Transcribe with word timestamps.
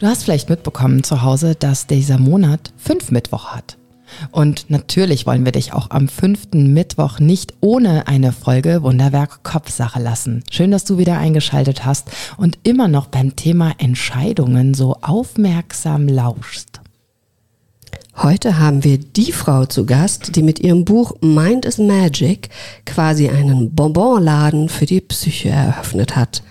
Du 0.00 0.06
hast 0.06 0.24
vielleicht 0.24 0.48
mitbekommen 0.48 1.04
zu 1.04 1.20
Hause, 1.20 1.54
dass 1.54 1.86
dieser 1.86 2.16
Monat 2.16 2.72
fünf 2.78 3.10
Mittwoch 3.10 3.48
hat. 3.48 3.76
Und 4.30 4.70
natürlich 4.70 5.26
wollen 5.26 5.44
wir 5.44 5.52
dich 5.52 5.74
auch 5.74 5.90
am 5.90 6.08
fünften 6.08 6.72
Mittwoch 6.72 7.20
nicht 7.20 7.52
ohne 7.60 8.08
eine 8.08 8.32
Folge 8.32 8.82
Wunderwerk 8.82 9.42
Kopfsache 9.42 10.00
lassen. 10.00 10.42
Schön, 10.50 10.70
dass 10.70 10.86
du 10.86 10.96
wieder 10.96 11.18
eingeschaltet 11.18 11.84
hast 11.84 12.08
und 12.38 12.58
immer 12.62 12.88
noch 12.88 13.08
beim 13.08 13.36
Thema 13.36 13.74
Entscheidungen 13.76 14.72
so 14.72 14.96
aufmerksam 15.02 16.08
lauschst. 16.08 16.80
Heute 18.16 18.58
haben 18.58 18.84
wir 18.84 18.96
die 18.96 19.32
Frau 19.32 19.66
zu 19.66 19.84
Gast, 19.84 20.34
die 20.34 20.42
mit 20.42 20.60
ihrem 20.60 20.86
Buch 20.86 21.12
Mind 21.20 21.66
is 21.66 21.76
Magic 21.76 22.48
quasi 22.86 23.28
einen 23.28 23.74
Bonbonladen 23.74 24.70
für 24.70 24.86
die 24.86 25.02
Psyche 25.02 25.50
eröffnet 25.50 26.16
hat. 26.16 26.42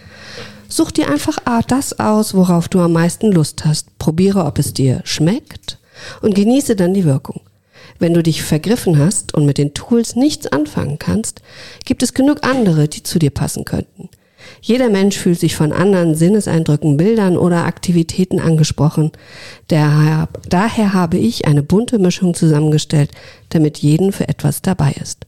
Such 0.70 0.92
dir 0.92 1.10
einfach 1.10 1.40
das 1.68 2.00
aus, 2.00 2.36
worauf 2.36 2.68
du 2.70 2.80
am 2.80 2.94
meisten 2.94 3.32
Lust 3.32 3.66
hast. 3.66 3.98
Probiere, 3.98 4.46
ob 4.46 4.60
es 4.60 4.74
dir 4.74 5.02
schmeckt 5.04 5.80
und 6.22 6.36
genieße 6.36 6.76
dann 6.76 6.94
die 6.94 7.06
Wirkung. 7.06 7.42
Wenn 7.98 8.14
du 8.14 8.24
dich 8.24 8.44
vergriffen 8.44 8.98
hast 8.98 9.34
und 9.34 9.46
mit 9.46 9.58
den 9.58 9.74
Tools 9.74 10.16
nichts 10.16 10.48
anfangen 10.48 11.00
kannst, 11.00 11.42
gibt 11.86 12.04
es 12.04 12.14
genug 12.14 12.44
andere, 12.44 12.88
die 12.88 13.04
zu 13.04 13.20
dir 13.20 13.32
passen 13.32 13.66
könnten. 13.66 14.10
Jeder 14.62 14.90
Mensch 14.90 15.18
fühlt 15.18 15.40
sich 15.40 15.56
von 15.56 15.74
anderen 15.74 16.16
Sinneseindrücken, 16.16 16.98
Bildern 16.98 17.38
oder 17.38 17.66
Aktivitäten 17.66 18.40
angesprochen. 18.40 19.12
Daher, 19.68 20.30
habe 20.94 21.18
ich 21.18 21.46
eine 21.46 21.64
bunte 21.64 22.00
Mischung 22.00 22.34
zusammengestellt, 22.34 23.12
damit 23.50 23.80
jeden 23.80 24.12
für 24.12 24.30
etwas 24.30 24.62
dabei 24.62 24.94
ist. 25.02 25.26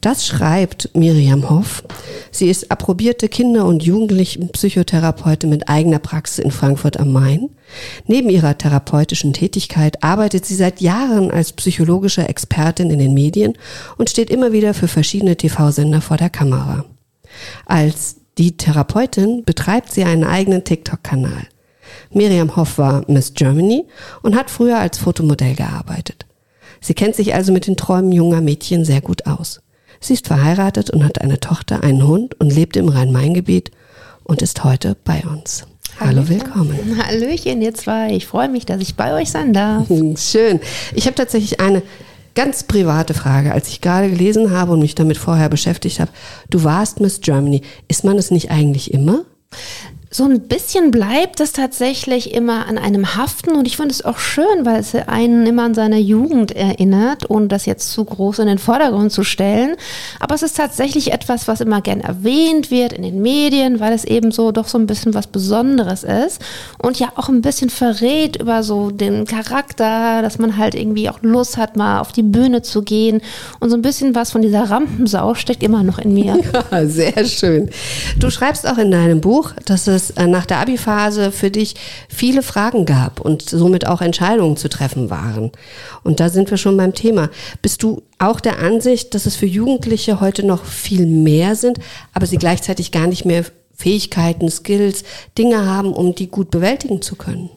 Das 0.00 0.26
schreibt 0.26 0.94
Miriam 0.94 1.50
Hoff. 1.50 1.84
Sie 2.30 2.48
ist 2.48 2.70
approbierte 2.70 3.28
Kinder- 3.28 3.66
und 3.66 3.82
Jugendlichenpsychotherapeutin 3.82 5.50
mit 5.50 5.68
eigener 5.68 5.98
Praxis 5.98 6.38
in 6.38 6.50
Frankfurt 6.50 6.98
am 6.98 7.12
Main. 7.12 7.50
Neben 8.06 8.30
ihrer 8.30 8.56
therapeutischen 8.56 9.34
Tätigkeit 9.34 10.02
arbeitet 10.02 10.46
sie 10.46 10.54
seit 10.54 10.80
Jahren 10.80 11.30
als 11.30 11.52
psychologische 11.52 12.26
Expertin 12.26 12.90
in 12.90 12.98
den 12.98 13.12
Medien 13.12 13.58
und 13.98 14.08
steht 14.08 14.30
immer 14.30 14.52
wieder 14.52 14.72
für 14.72 14.88
verschiedene 14.88 15.36
TV-Sender 15.36 16.00
vor 16.00 16.16
der 16.16 16.30
Kamera. 16.30 16.86
Als 17.66 18.16
die 18.38 18.56
Therapeutin 18.56 19.44
betreibt 19.44 19.92
sie 19.92 20.04
einen 20.04 20.24
eigenen 20.24 20.64
TikTok-Kanal. 20.64 21.46
Miriam 22.10 22.56
Hoff 22.56 22.78
war 22.78 23.04
Miss 23.06 23.34
Germany 23.34 23.84
und 24.22 24.34
hat 24.34 24.50
früher 24.50 24.78
als 24.78 24.96
Fotomodell 24.96 25.56
gearbeitet. 25.56 26.24
Sie 26.80 26.94
kennt 26.94 27.16
sich 27.16 27.34
also 27.34 27.52
mit 27.52 27.66
den 27.66 27.76
Träumen 27.76 28.12
junger 28.12 28.40
Mädchen 28.40 28.86
sehr 28.86 29.02
gut 29.02 29.26
aus. 29.26 29.60
Sie 30.02 30.14
ist 30.14 30.28
verheiratet 30.28 30.88
und 30.88 31.04
hat 31.04 31.20
eine 31.20 31.40
Tochter, 31.40 31.82
einen 31.84 32.06
Hund 32.06 32.40
und 32.40 32.50
lebt 32.50 32.78
im 32.78 32.88
Rhein-Main-Gebiet 32.88 33.70
und 34.24 34.40
ist 34.40 34.64
heute 34.64 34.96
bei 35.04 35.22
uns. 35.30 35.66
Hallo, 36.00 36.26
willkommen. 36.26 36.98
Hallöchen, 37.06 37.60
ihr 37.60 37.74
zwei. 37.74 38.12
Ich 38.12 38.26
freue 38.26 38.48
mich, 38.48 38.64
dass 38.64 38.80
ich 38.80 38.94
bei 38.94 39.12
euch 39.12 39.30
sein 39.30 39.52
darf. 39.52 39.86
Schön. 40.16 40.60
Ich 40.94 41.04
habe 41.04 41.16
tatsächlich 41.16 41.60
eine 41.60 41.82
ganz 42.34 42.62
private 42.62 43.12
Frage. 43.12 43.52
Als 43.52 43.68
ich 43.68 43.82
gerade 43.82 44.08
gelesen 44.08 44.52
habe 44.52 44.72
und 44.72 44.80
mich 44.80 44.94
damit 44.94 45.18
vorher 45.18 45.50
beschäftigt 45.50 46.00
habe, 46.00 46.10
du 46.48 46.64
warst 46.64 47.00
Miss 47.00 47.20
Germany. 47.20 47.60
Ist 47.86 48.02
man 48.02 48.16
es 48.16 48.30
nicht 48.30 48.50
eigentlich 48.50 48.94
immer? 48.94 49.26
So 50.12 50.24
ein 50.24 50.40
bisschen 50.40 50.90
bleibt 50.90 51.38
es 51.38 51.52
tatsächlich 51.52 52.34
immer 52.34 52.66
an 52.66 52.78
einem 52.78 53.14
haften 53.14 53.52
und 53.52 53.68
ich 53.68 53.76
finde 53.76 53.92
es 53.92 54.04
auch 54.04 54.18
schön, 54.18 54.64
weil 54.64 54.80
es 54.80 54.92
einen 54.92 55.46
immer 55.46 55.62
an 55.62 55.74
seine 55.74 56.00
Jugend 56.00 56.50
erinnert, 56.50 57.30
ohne 57.30 57.46
das 57.46 57.64
jetzt 57.64 57.92
zu 57.92 58.04
groß 58.04 58.40
in 58.40 58.48
den 58.48 58.58
Vordergrund 58.58 59.12
zu 59.12 59.22
stellen. 59.22 59.76
Aber 60.18 60.34
es 60.34 60.42
ist 60.42 60.56
tatsächlich 60.56 61.12
etwas, 61.12 61.46
was 61.46 61.60
immer 61.60 61.80
gern 61.80 62.00
erwähnt 62.00 62.72
wird 62.72 62.92
in 62.92 63.02
den 63.04 63.22
Medien, 63.22 63.78
weil 63.78 63.92
es 63.92 64.04
eben 64.04 64.32
so 64.32 64.50
doch 64.50 64.66
so 64.66 64.78
ein 64.78 64.88
bisschen 64.88 65.14
was 65.14 65.28
Besonderes 65.28 66.02
ist 66.02 66.42
und 66.78 66.98
ja 66.98 67.12
auch 67.14 67.28
ein 67.28 67.40
bisschen 67.40 67.70
verrät 67.70 68.34
über 68.34 68.64
so 68.64 68.90
den 68.90 69.26
Charakter, 69.26 70.22
dass 70.22 70.40
man 70.40 70.56
halt 70.56 70.74
irgendwie 70.74 71.08
auch 71.08 71.22
Lust 71.22 71.56
hat, 71.56 71.76
mal 71.76 72.00
auf 72.00 72.10
die 72.10 72.24
Bühne 72.24 72.62
zu 72.62 72.82
gehen 72.82 73.20
und 73.60 73.70
so 73.70 73.76
ein 73.76 73.82
bisschen 73.82 74.16
was 74.16 74.32
von 74.32 74.42
dieser 74.42 74.70
Rampensau 74.70 75.36
steckt 75.36 75.62
immer 75.62 75.84
noch 75.84 76.00
in 76.00 76.14
mir. 76.14 76.38
Ja, 76.70 76.86
sehr 76.86 77.24
schön. 77.24 77.70
Du 78.18 78.30
schreibst 78.30 78.66
auch 78.66 78.78
in 78.78 78.90
deinem 78.90 79.20
Buch, 79.20 79.52
dass 79.64 79.86
es 79.86 79.99
es 80.00 80.10
äh, 80.10 80.26
nach 80.26 80.46
der 80.46 80.58
Abi-Phase 80.58 81.32
für 81.32 81.50
dich 81.50 81.74
viele 82.08 82.42
Fragen 82.42 82.86
gab 82.86 83.20
und 83.20 83.48
somit 83.48 83.86
auch 83.86 84.00
Entscheidungen 84.00 84.56
zu 84.56 84.68
treffen 84.68 85.10
waren. 85.10 85.50
Und 86.02 86.20
da 86.20 86.28
sind 86.28 86.50
wir 86.50 86.56
schon 86.56 86.76
beim 86.76 86.94
Thema. 86.94 87.30
Bist 87.62 87.82
du 87.82 88.02
auch 88.18 88.40
der 88.40 88.58
Ansicht, 88.58 89.14
dass 89.14 89.26
es 89.26 89.36
für 89.36 89.46
Jugendliche 89.46 90.20
heute 90.20 90.44
noch 90.44 90.64
viel 90.64 91.06
mehr 91.06 91.54
sind, 91.54 91.78
aber 92.14 92.26
sie 92.26 92.38
gleichzeitig 92.38 92.92
gar 92.92 93.06
nicht 93.06 93.24
mehr 93.24 93.44
Fähigkeiten, 93.80 94.50
Skills, 94.50 95.04
Dinge 95.38 95.66
haben, 95.66 95.92
um 95.92 96.14
die 96.14 96.28
gut 96.28 96.50
bewältigen 96.50 97.00
zu 97.00 97.16
können? 97.16 97.48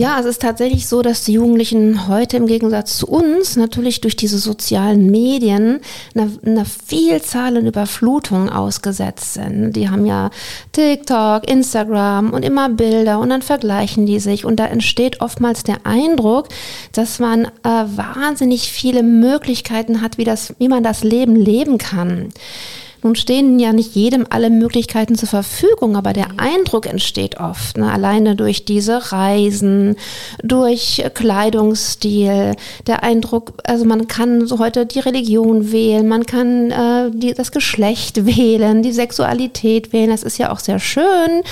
Ja, 0.00 0.18
es 0.18 0.24
ist 0.24 0.40
tatsächlich 0.40 0.86
so, 0.88 1.02
dass 1.02 1.24
die 1.24 1.34
Jugendlichen 1.34 2.08
heute 2.08 2.38
im 2.38 2.46
Gegensatz 2.46 2.96
zu 2.96 3.06
uns 3.06 3.56
natürlich 3.56 4.00
durch 4.00 4.16
diese 4.16 4.38
sozialen 4.38 5.10
Medien 5.10 5.80
einer, 6.14 6.30
einer 6.42 6.64
Vielzahl 6.64 7.58
an 7.58 7.66
Überflutungen 7.66 8.48
ausgesetzt 8.48 9.34
sind. 9.34 9.74
Die 9.74 9.90
haben 9.90 10.06
ja 10.06 10.30
TikTok, 10.72 11.46
Instagram 11.46 12.30
und 12.30 12.46
immer 12.46 12.70
Bilder 12.70 13.18
und 13.18 13.28
dann 13.28 13.42
vergleichen 13.42 14.06
die 14.06 14.20
sich 14.20 14.46
und 14.46 14.56
da 14.56 14.68
entsteht 14.68 15.20
oftmals 15.20 15.64
der 15.64 15.84
Eindruck, 15.84 16.48
dass 16.92 17.18
man 17.18 17.44
äh, 17.44 17.50
wahnsinnig 17.64 18.72
viele 18.72 19.02
Möglichkeiten 19.02 20.00
hat, 20.00 20.16
wie, 20.16 20.24
das, 20.24 20.54
wie 20.58 20.68
man 20.68 20.82
das 20.82 21.04
Leben 21.04 21.36
leben 21.36 21.76
kann. 21.76 22.30
Nun 23.02 23.14
stehen 23.14 23.58
ja 23.58 23.72
nicht 23.72 23.94
jedem 23.94 24.26
alle 24.28 24.50
Möglichkeiten 24.50 25.14
zur 25.14 25.28
Verfügung, 25.28 25.96
aber 25.96 26.12
der 26.12 26.28
Eindruck 26.36 26.86
entsteht 26.86 27.40
oft, 27.40 27.78
ne? 27.78 27.90
alleine 27.90 28.36
durch 28.36 28.66
diese 28.66 29.12
Reisen, 29.12 29.96
durch 30.42 31.02
Kleidungsstil, 31.14 32.54
der 32.86 33.02
Eindruck, 33.02 33.54
also 33.64 33.86
man 33.86 34.06
kann 34.06 34.46
so 34.46 34.58
heute 34.58 34.84
die 34.84 35.00
Religion 35.00 35.72
wählen, 35.72 36.08
man 36.08 36.26
kann 36.26 36.70
äh, 36.70 37.10
die, 37.10 37.32
das 37.32 37.52
Geschlecht 37.52 38.26
wählen, 38.26 38.82
die 38.82 38.92
Sexualität 38.92 39.94
wählen, 39.94 40.10
das 40.10 40.22
ist 40.22 40.38
ja 40.38 40.52
auch 40.52 40.58
sehr 40.58 40.78
schön, 40.78 41.42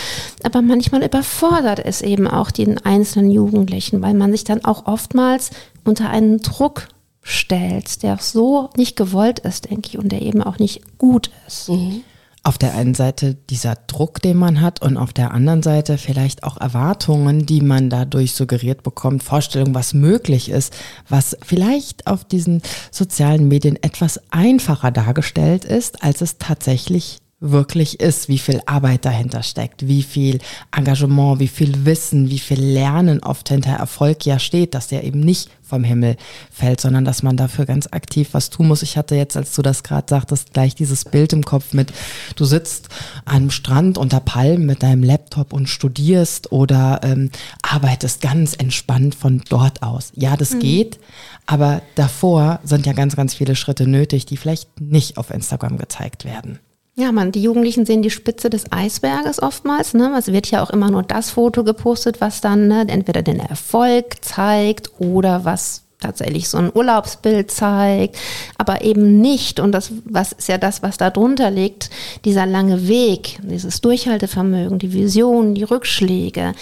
aber 0.42 0.60
manchmal 0.60 1.03
überfordert 1.03 1.80
es 1.82 2.03
eben 2.03 2.26
auch 2.26 2.50
den 2.50 2.78
einzelnen 2.84 3.30
Jugendlichen, 3.30 4.03
weil 4.03 4.15
man 4.15 4.32
sich 4.32 4.44
dann 4.44 4.65
auch 4.65 4.86
oftmals 4.86 5.50
unter 5.84 6.10
einen 6.10 6.42
Druck 6.42 6.88
stellst, 7.28 8.03
der 8.03 8.19
so 8.21 8.71
nicht 8.77 8.97
gewollt 8.97 9.39
ist, 9.41 9.71
denke 9.71 9.89
ich, 9.89 9.99
und 9.99 10.11
der 10.11 10.22
eben 10.22 10.43
auch 10.43 10.59
nicht 10.59 10.99
gut 10.99 11.31
ist. 11.47 11.69
Mhm. 11.69 12.03
Auf 12.44 12.56
der 12.56 12.75
einen 12.75 12.94
Seite 12.94 13.34
dieser 13.34 13.75
Druck, 13.75 14.22
den 14.22 14.39
man 14.39 14.61
hat, 14.61 14.81
und 14.81 14.97
auf 14.97 15.12
der 15.12 15.33
anderen 15.33 15.62
Seite 15.62 15.99
vielleicht 15.99 16.44
auch 16.44 16.56
Erwartungen, 16.56 17.44
die 17.44 17.61
man 17.61 17.91
dadurch 17.91 18.33
suggeriert 18.33 18.83
bekommt, 18.83 19.22
Vorstellungen, 19.22 19.75
was 19.75 19.93
möglich 19.93 20.49
ist, 20.49 20.75
was 21.09 21.37
vielleicht 21.43 22.06
auf 22.06 22.25
diesen 22.25 22.62
sozialen 22.91 23.49
Medien 23.49 23.77
etwas 23.83 24.21
einfacher 24.31 24.91
dargestellt 24.91 25.65
ist, 25.65 26.03
als 26.03 26.22
es 26.22 26.39
tatsächlich 26.39 27.19
wirklich 27.41 28.00
ist, 28.00 28.28
wie 28.28 28.38
viel 28.38 28.60
Arbeit 28.66 29.04
dahinter 29.04 29.44
steckt, 29.44 29.87
wie 29.87 30.03
viel 30.03 30.41
Engagement, 30.76 31.38
wie 31.38 31.49
viel 31.49 31.84
Wissen, 31.84 32.31
wie 32.31 32.41
viel 32.41 32.60
Lernen 32.60 33.22
oft 33.22 33.49
hinter 33.49 33.71
Erfolg 33.71 34.26
ja 34.26 34.41
steht, 34.41 34.74
dass 34.74 34.89
der 34.89 35.04
eben 35.04 35.21
nicht 35.21 35.51
vom 35.62 35.84
Himmel 35.84 36.16
fällt, 36.51 36.80
sondern 36.80 37.04
dass 37.04 37.22
man 37.22 37.36
dafür 37.36 37.65
ganz 37.65 37.86
aktiv 37.92 38.30
was 38.33 38.51
tun 38.51 38.68
muss. 38.68 38.83
Ich 38.83 38.97
hatte 38.97 39.15
jetzt, 39.15 39.36
als 39.36 39.54
du 39.54 39.62
das 39.62 39.84
gerade 39.84 40.07
sagtest, 40.09 40.53
gleich 40.53 40.74
dieses 40.74 41.04
Bild 41.04 41.33
im 41.33 41.45
Kopf 41.45 41.74
mit, 41.74 41.92
du 42.34 42.45
sitzt 42.45 42.89
am 43.24 43.51
Strand 43.51 43.98
unter 43.98 44.18
Palmen 44.18 44.66
mit 44.66 44.83
deinem 44.83 45.04
Laptop 45.04 45.53
und 45.53 45.68
studierst 45.68 46.51
oder 46.51 47.01
ähm, 47.04 47.30
arbeitest 47.62 48.21
ganz 48.21 48.54
entspannt 48.54 49.15
von 49.15 49.42
dort 49.48 49.83
aus. 49.83 50.10
Ja, 50.16 50.36
das 50.36 50.54
mhm. 50.54 50.60
geht, 50.60 50.98
aber 51.47 51.83
davor 51.95 52.59
sind 52.65 52.86
ja 52.86 52.95
ganz, 52.95 53.15
ganz 53.15 53.34
viele 53.34 53.54
Schritte 53.54 53.86
nötig, 53.86 54.27
die 54.27 54.36
vielleicht 54.36 54.80
nicht 54.80 55.18
auf 55.18 55.30
Instagram 55.30 55.77
gezeigt 55.77 56.24
werden. 56.24 56.59
Ja, 56.98 57.12
man, 57.12 57.30
die 57.30 57.45
Jugendlichen 57.45 57.86
sehen 57.86 58.03
die 58.03 58.10
Spitze 58.10 58.50
des 58.50 58.72
Eisberges 58.72 59.41
oftmals. 59.41 59.95
Ne? 59.95 60.12
Es 60.18 60.33
wird 60.33 60.50
ja 60.50 60.65
auch 60.65 60.71
immer 60.71 60.91
nur 60.91 61.04
das 61.04 61.30
Foto 61.30 61.62
gepostet, 61.62 62.21
was 62.21 62.41
dann 62.41 62.66
ne, 62.66 62.86
entweder 62.89 63.22
den 63.22 63.39
Erfolg 63.39 64.16
zeigt 64.21 64.91
oder 64.98 65.45
was 65.45 65.84
tatsächlich 66.00 66.48
so 66.48 66.59
ein 66.59 66.71
Urlaubsbild 66.72 67.50
zeigt, 67.50 68.16
aber 68.56 68.83
eben 68.83 69.21
nicht, 69.21 69.59
und 69.59 69.72
das 69.72 69.92
was 70.04 70.33
ist 70.33 70.48
ja 70.48 70.56
das, 70.56 70.83
was 70.83 70.97
da 70.97 71.10
drunter 71.10 71.50
liegt, 71.50 71.91
dieser 72.24 72.47
lange 72.47 72.86
Weg, 72.86 73.39
dieses 73.42 73.80
Durchhaltevermögen, 73.80 74.78
die 74.78 74.92
Vision, 74.92 75.54
die 75.54 75.65
Rückschläge. 75.65 76.53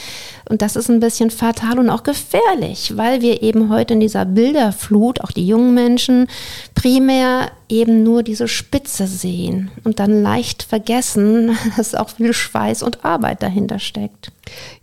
Und 0.49 0.63
das 0.63 0.77
ist 0.77 0.89
ein 0.89 1.01
bisschen 1.01 1.31
fatal 1.31 1.79
und 1.79 1.91
auch 1.91 2.03
gefährlich, 2.03 2.97
weil 2.97 3.21
wir 3.21 3.43
eben 3.43 3.69
heute 3.69 3.95
in 3.95 4.01
dieser 4.01 4.25
Bilderflut, 4.25 5.21
auch 5.21 5.33
die 5.33 5.47
jungen 5.47 5.75
Menschen, 5.75 6.29
primär 6.75 7.51
eben 7.69 8.05
nur 8.05 8.23
diese 8.23 8.49
Spitze 8.49 9.07
sehen 9.07 9.71
und 9.85 9.99
dann 9.99 10.23
leicht 10.23 10.63
vergessen, 10.63 11.59
dass 11.77 11.95
auch 11.95 12.11
viel 12.11 12.33
Schweiß 12.33 12.83
und 12.83 13.05
Arbeit 13.05 13.43
dahinter 13.43 13.81
steckt. 13.81 14.31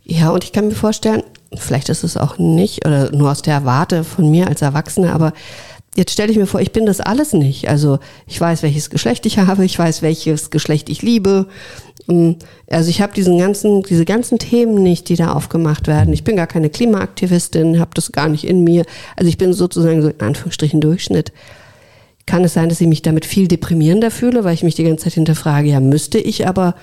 Ja, 0.04 0.30
und 0.30 0.44
ich 0.44 0.52
kann 0.52 0.68
mir 0.68 0.74
vorstellen, 0.74 1.22
vielleicht 1.56 1.88
ist 1.88 2.04
es 2.04 2.16
auch 2.16 2.38
nicht 2.38 2.86
oder 2.86 3.10
nur 3.12 3.30
aus 3.30 3.42
der 3.42 3.64
Warte 3.64 4.04
von 4.04 4.30
mir 4.30 4.48
als 4.48 4.62
Erwachsene, 4.62 5.12
aber 5.12 5.32
jetzt 5.96 6.12
stelle 6.12 6.30
ich 6.30 6.38
mir 6.38 6.46
vor, 6.46 6.60
ich 6.60 6.72
bin 6.72 6.86
das 6.86 7.00
alles 7.00 7.32
nicht. 7.32 7.68
Also 7.68 7.98
ich 8.26 8.40
weiß, 8.40 8.62
welches 8.62 8.90
Geschlecht 8.90 9.26
ich 9.26 9.38
habe, 9.38 9.64
ich 9.64 9.78
weiß, 9.78 10.02
welches 10.02 10.50
Geschlecht 10.50 10.88
ich 10.88 11.02
liebe. 11.02 11.46
Mm, 12.06 12.32
also 12.68 12.90
ich 12.90 13.00
habe 13.00 13.14
diesen 13.14 13.38
ganzen, 13.38 13.82
diese 13.82 14.04
ganzen 14.04 14.38
Themen 14.38 14.82
nicht, 14.82 15.08
die 15.08 15.16
da 15.16 15.32
aufgemacht 15.32 15.86
werden. 15.86 16.12
Ich 16.12 16.24
bin 16.24 16.36
gar 16.36 16.46
keine 16.46 16.70
Klimaaktivistin, 16.70 17.78
habe 17.80 17.92
das 17.94 18.12
gar 18.12 18.28
nicht 18.28 18.44
in 18.44 18.64
mir. 18.64 18.84
Also 19.16 19.28
ich 19.28 19.38
bin 19.38 19.52
sozusagen 19.52 20.02
so 20.02 20.08
in 20.08 20.20
Anführungsstrichen 20.20 20.80
Durchschnitt. 20.80 21.32
Kann 22.26 22.44
es 22.44 22.54
sein, 22.54 22.68
dass 22.68 22.80
ich 22.80 22.88
mich 22.88 23.02
damit 23.02 23.26
viel 23.26 23.48
deprimierender 23.48 24.10
fühle, 24.10 24.44
weil 24.44 24.54
ich 24.54 24.62
mich 24.62 24.74
die 24.74 24.84
ganze 24.84 25.04
Zeit 25.04 25.14
hinterfrage, 25.14 25.68
ja, 25.68 25.80
müsste 25.80 26.18
ich 26.18 26.48
aber 26.48 26.74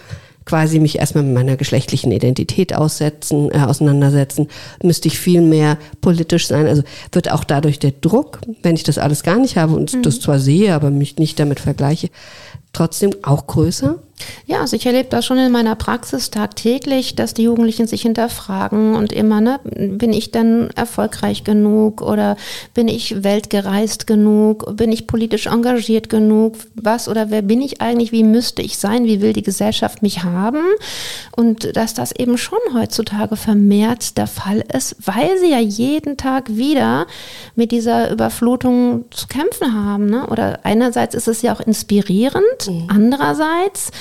quasi 0.46 0.80
mich 0.80 0.98
erstmal 0.98 1.24
mit 1.24 1.34
meiner 1.34 1.56
geschlechtlichen 1.56 2.12
Identität 2.12 2.74
aussetzen, 2.74 3.52
äh, 3.52 3.60
auseinandersetzen, 3.60 4.48
müsste 4.82 5.08
ich 5.08 5.20
viel 5.20 5.42
mehr 5.42 5.78
politisch 6.02 6.48
sein. 6.48 6.68
Also 6.68 6.84
wird 7.12 7.32
auch 7.32 7.44
dadurch 7.44 7.80
der 7.80 7.92
Druck, 7.92 8.42
wenn 8.64 8.76
ich 8.76 8.84
das 8.84 8.98
alles 8.98 9.24
gar 9.24 9.38
nicht 9.38 9.58
habe 9.58 9.76
und 9.76 9.94
mhm. 9.94 10.02
das 10.04 10.20
zwar 10.20 10.40
sehe, 10.40 10.74
aber 10.74 10.90
mich 10.90 11.18
nicht 11.18 11.40
damit 11.40 11.60
vergleiche, 11.60 12.10
trotzdem 12.74 13.12
auch 13.24 13.48
größer? 13.48 14.00
Ja, 14.46 14.62
also 14.62 14.76
ich 14.76 14.86
erlebe 14.86 15.10
das 15.10 15.26
schon 15.26 15.38
in 15.38 15.52
meiner 15.52 15.76
Praxis 15.76 16.32
tagtäglich, 16.32 17.16
dass 17.16 17.34
die 17.34 17.44
Jugendlichen 17.44 17.88
sich 17.88 18.02
hinterfragen 18.02 18.96
und 18.96 19.12
immer, 19.12 19.42
ne, 19.42 19.60
bin 19.64 20.14
ich 20.14 20.32
denn 20.32 20.70
erfolgreich 20.76 21.44
genug 21.44 22.02
oder 22.02 22.38
bin 22.74 22.88
ich 22.88 23.24
weltgereist 23.24 24.08
genug, 24.08 24.76
bin 24.78 24.92
ich 24.92 25.08
politisch 25.08 25.48
engagiert 25.48 26.10
genug, 26.10 26.56
was 26.76 27.08
oder 27.08 27.30
wer 27.30 27.42
bin 27.42 27.62
ich 27.62 27.82
eigentlich, 27.82 28.12
wie 28.12 28.24
müsste 28.24 28.62
ich 28.62 28.78
sein, 28.78 29.06
wie 29.06 29.22
will 29.22 29.34
die 29.34 29.44
Gesellschaft 29.44 30.02
mich 30.02 30.24
haben 30.24 30.64
und 31.36 31.76
dass 31.76 31.94
das 31.94 32.12
eben 32.12 32.38
schon 32.38 32.60
heutzutage 32.74 33.36
vermehrt 33.36 34.18
der 34.18 34.28
Fall 34.28 34.64
ist, 34.76 34.96
weil 35.06 35.38
sie 35.40 35.52
ja 35.52 35.60
jeden 35.60 36.18
Tag 36.18 36.56
wieder 36.56 37.08
mit 37.56 37.72
dieser 37.72 38.12
Überflutung 38.12 39.06
zu 39.12 39.28
kämpfen 39.28 39.74
haben. 39.74 40.08
Ne? 40.08 40.28
Oder 40.28 40.60
einerseits 40.64 41.16
ist 41.16 41.28
es 41.28 41.42
ja 41.42 41.54
auch 41.54 41.62
inspirierend, 41.62 42.61
mhm. 42.68 42.86
andererseits 42.88 43.92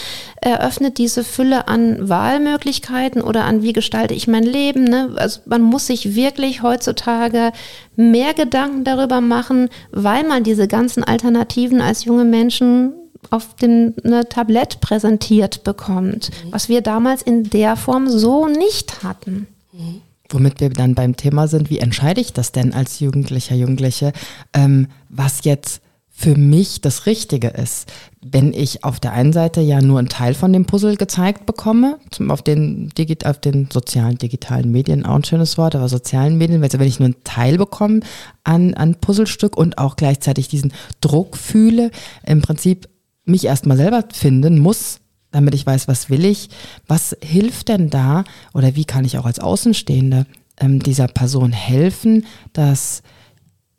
eröffnet 0.41 0.99
diese 0.99 1.25
Fülle 1.25 1.69
an 1.69 2.09
Wahlmöglichkeiten 2.09 3.23
oder 3.23 3.45
an 3.45 3.63
wie 3.63 3.73
gestalte 3.73 4.15
ich 4.15 4.27
mein 4.27 4.45
Leben. 4.45 4.85
Ne? 4.85 5.11
Also 5.17 5.41
man 5.47 5.63
muss 5.63 5.87
sich 5.87 6.15
wirklich 6.15 6.63
heutzutage 6.63 7.53
mehr 7.97 8.35
Gedanken 8.35 8.85
darüber 8.85 9.21
machen, 9.21 9.69
weil 9.93 10.25
man 10.27 10.45
diese 10.45 10.67
ganzen 10.67 11.05
Alternativen 11.05 11.81
als 11.81 12.05
junge 12.05 12.25
Menschen 12.25 12.93
auf 13.29 13.55
dem 13.57 13.95
ne, 14.03 14.29
Tablett 14.29 14.81
präsentiert 14.81 15.63
bekommt, 15.63 16.31
mhm. 16.31 16.53
was 16.53 16.69
wir 16.69 16.81
damals 16.81 17.23
in 17.23 17.51
der 17.51 17.77
Form 17.77 18.09
so 18.09 18.49
nicht 18.49 19.03
hatten. 19.03 19.47
Mhm. 19.73 20.01
Womit 20.31 20.61
wir 20.61 20.71
dann 20.71 20.95
beim 20.95 21.17
Thema 21.17 21.49
sind, 21.49 21.71
wie 21.71 21.81
entscheide 21.81 22.21
ich 22.21 22.33
das 22.33 22.53
denn 22.53 22.73
als 22.73 23.01
Jugendlicher, 23.01 23.57
Jugendliche, 23.57 24.13
ähm, 24.55 24.87
was 25.09 25.45
jetzt 25.45 25.83
für 26.21 26.37
mich 26.37 26.83
das 26.83 27.07
Richtige 27.07 27.49
ist. 27.49 27.91
Wenn 28.21 28.53
ich 28.53 28.85
auf 28.85 29.01
der 29.01 29.15
einen 29.15 29.33
Seite 29.33 29.63
ja 29.63 29.81
nur 29.81 29.99
einen 29.99 30.11
Teil 30.11 30.35
von 30.35 30.53
dem 30.53 30.67
Puzzle 30.67 30.97
gezeigt 30.97 31.47
bekomme, 31.47 31.99
zum, 32.11 32.31
auf, 32.31 32.43
den, 32.43 32.91
auf 33.25 33.39
den 33.39 33.69
sozialen, 33.73 34.19
digitalen 34.19 34.71
Medien, 34.71 35.07
auch 35.07 35.15
ein 35.15 35.25
schönes 35.25 35.57
Wort, 35.57 35.75
aber 35.75 35.89
sozialen 35.89 36.37
Medien, 36.37 36.63
also 36.63 36.79
wenn 36.79 36.89
ich 36.89 36.99
nur 36.99 37.07
einen 37.07 37.25
Teil 37.25 37.57
bekomme 37.57 38.01
an, 38.45 38.75
an 38.75 38.97
Puzzlestück 38.97 39.57
und 39.57 39.79
auch 39.79 39.97
gleichzeitig 39.97 40.49
diesen 40.49 40.75
Druck 41.01 41.39
fühle, 41.39 41.91
im 42.27 42.43
Prinzip 42.43 42.91
mich 43.25 43.47
erstmal 43.47 43.79
selber 43.79 44.05
finden 44.13 44.59
muss, 44.59 45.01
damit 45.31 45.55
ich 45.55 45.65
weiß, 45.65 45.89
was 45.89 46.11
will 46.11 46.27
ich, 46.27 46.51
was 46.87 47.17
hilft 47.23 47.71
denn 47.71 47.89
da 47.89 48.25
oder 48.53 48.77
wie 48.77 48.85
kann 48.85 49.07
ich 49.07 49.17
auch 49.17 49.25
als 49.25 49.39
Außenstehende 49.39 50.27
ähm, 50.59 50.83
dieser 50.83 51.09
Person 51.09 51.53
helfen, 51.53 52.27
dass 52.53 53.03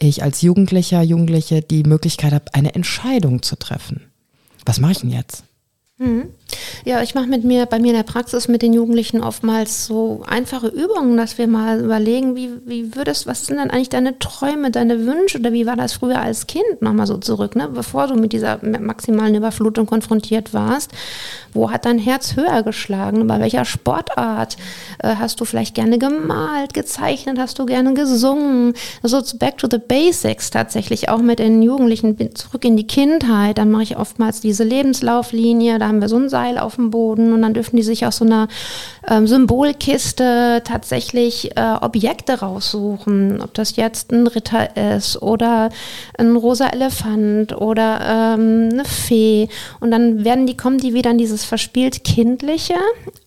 ich 0.08 0.24
als 0.24 0.42
Jugendlicher, 0.42 1.02
Jugendliche 1.02 1.62
die 1.62 1.84
Möglichkeit 1.84 2.34
habe, 2.34 2.54
eine 2.54 2.76
Entscheidung 2.76 3.42
zu 3.42 3.56
treffen. 3.58 4.12
Was 4.66 4.80
mache 4.80 4.94
ich 4.94 5.00
denn 5.00 5.12
jetzt? 5.12 5.44
Mhm. 5.98 6.30
Ja, 6.86 7.02
ich 7.02 7.16
mache 7.16 7.28
mit 7.28 7.44
mir 7.44 7.66
bei 7.66 7.80
mir 7.80 7.90
in 7.90 7.98
der 7.98 8.04
Praxis 8.04 8.48
mit 8.48 8.62
den 8.62 8.74
Jugendlichen 8.74 9.22
oftmals 9.22 9.86
so 9.86 10.24
einfache 10.28 10.68
Übungen, 10.68 11.18
dass 11.18 11.38
wir 11.38 11.48
mal 11.48 11.80
überlegen, 11.80 12.36
wie, 12.36 12.50
wie 12.66 12.96
würdest, 12.96 13.28
was 13.28 13.46
sind 13.46 13.58
denn 13.58 13.70
eigentlich 13.70 13.90
deine 13.90 14.18
Träume, 14.20 14.72
deine 14.72 15.06
Wünsche 15.06 15.40
oder 15.40 15.54
wie 15.54 15.66
war 15.66 15.76
das 15.76 15.94
früher 15.94 16.22
als 16.22 16.48
Kind? 16.48 16.82
Nochmal 16.82 17.08
so 17.08 17.18
zurück, 17.18 17.56
ne? 17.56 17.70
bevor 17.70 18.08
du 18.08 18.16
mit 18.16 18.34
dieser 18.34 18.60
maximalen 18.64 19.36
Überflutung 19.36 19.86
konfrontiert 19.86 20.54
warst. 20.54 20.92
Wo 21.54 21.70
hat 21.70 21.86
dein 21.86 22.00
Herz 22.00 22.36
höher 22.36 22.64
geschlagen? 22.64 23.28
Bei 23.28 23.40
welcher 23.40 23.66
Sportart 23.66 24.58
äh, 25.00 25.16
hast 25.16 25.42
du 25.42 25.46
vielleicht 25.46 25.76
gerne 25.76 26.00
gemalt, 26.00 26.74
gezeichnet, 26.74 27.38
hast 27.38 27.60
du 27.60 27.66
gerne 27.66 27.94
gesungen? 27.94 28.74
Also 29.04 29.22
back 29.38 29.58
to 29.58 29.68
the 29.70 29.78
basics 29.78 30.50
tatsächlich 30.50 31.10
auch 31.10 31.20
mit 31.20 31.40
den 31.40 31.62
Jugendlichen 31.62 32.18
zurück 32.36 32.66
in 32.66 32.78
die 32.78 32.88
Kindheit. 32.88 33.58
Dann 33.58 33.70
mache 33.70 33.84
ich 33.84 33.98
oftmals 33.98 34.42
diese 34.42 34.64
Lebenslauflinie, 34.64 35.78
da 35.78 35.88
haben 35.88 36.02
wir 36.02 36.10
so 36.10 36.18
ein 36.18 36.30
Seil 36.42 36.58
auf 36.58 36.76
dem 36.76 36.92
Boden 36.92 37.34
und 37.34 37.42
dann 37.42 37.54
dürfen 37.54 37.76
die 37.76 37.84
sich 37.84 38.06
aus 38.06 38.18
so 38.18 38.26
einer 38.26 38.48
ähm, 39.08 39.28
Symbolkiste 39.28 40.62
tatsächlich 40.64 41.56
äh, 41.56 41.76
Objekte 41.82 42.40
raussuchen. 42.40 43.42
Ob 43.42 43.54
das 43.54 43.76
jetzt 43.76 44.12
ein 44.12 44.28
Ritter 44.28 44.76
ist 44.96 45.22
oder 45.22 45.70
ein 46.18 46.36
rosa 46.36 46.68
Elefant 46.68 47.56
oder 47.56 48.00
ähm, 48.36 48.70
eine 48.72 48.86
Fee. 48.86 49.50
Und 49.80 49.92
dann 49.92 50.26
werden 50.26 50.48
die, 50.48 50.58
kommen 50.58 50.78
die 50.78 50.94
wieder 50.94 51.12
in 51.12 51.18
dieses 51.18 51.46
verspielt 51.46 52.04
Kindliche 52.04 52.76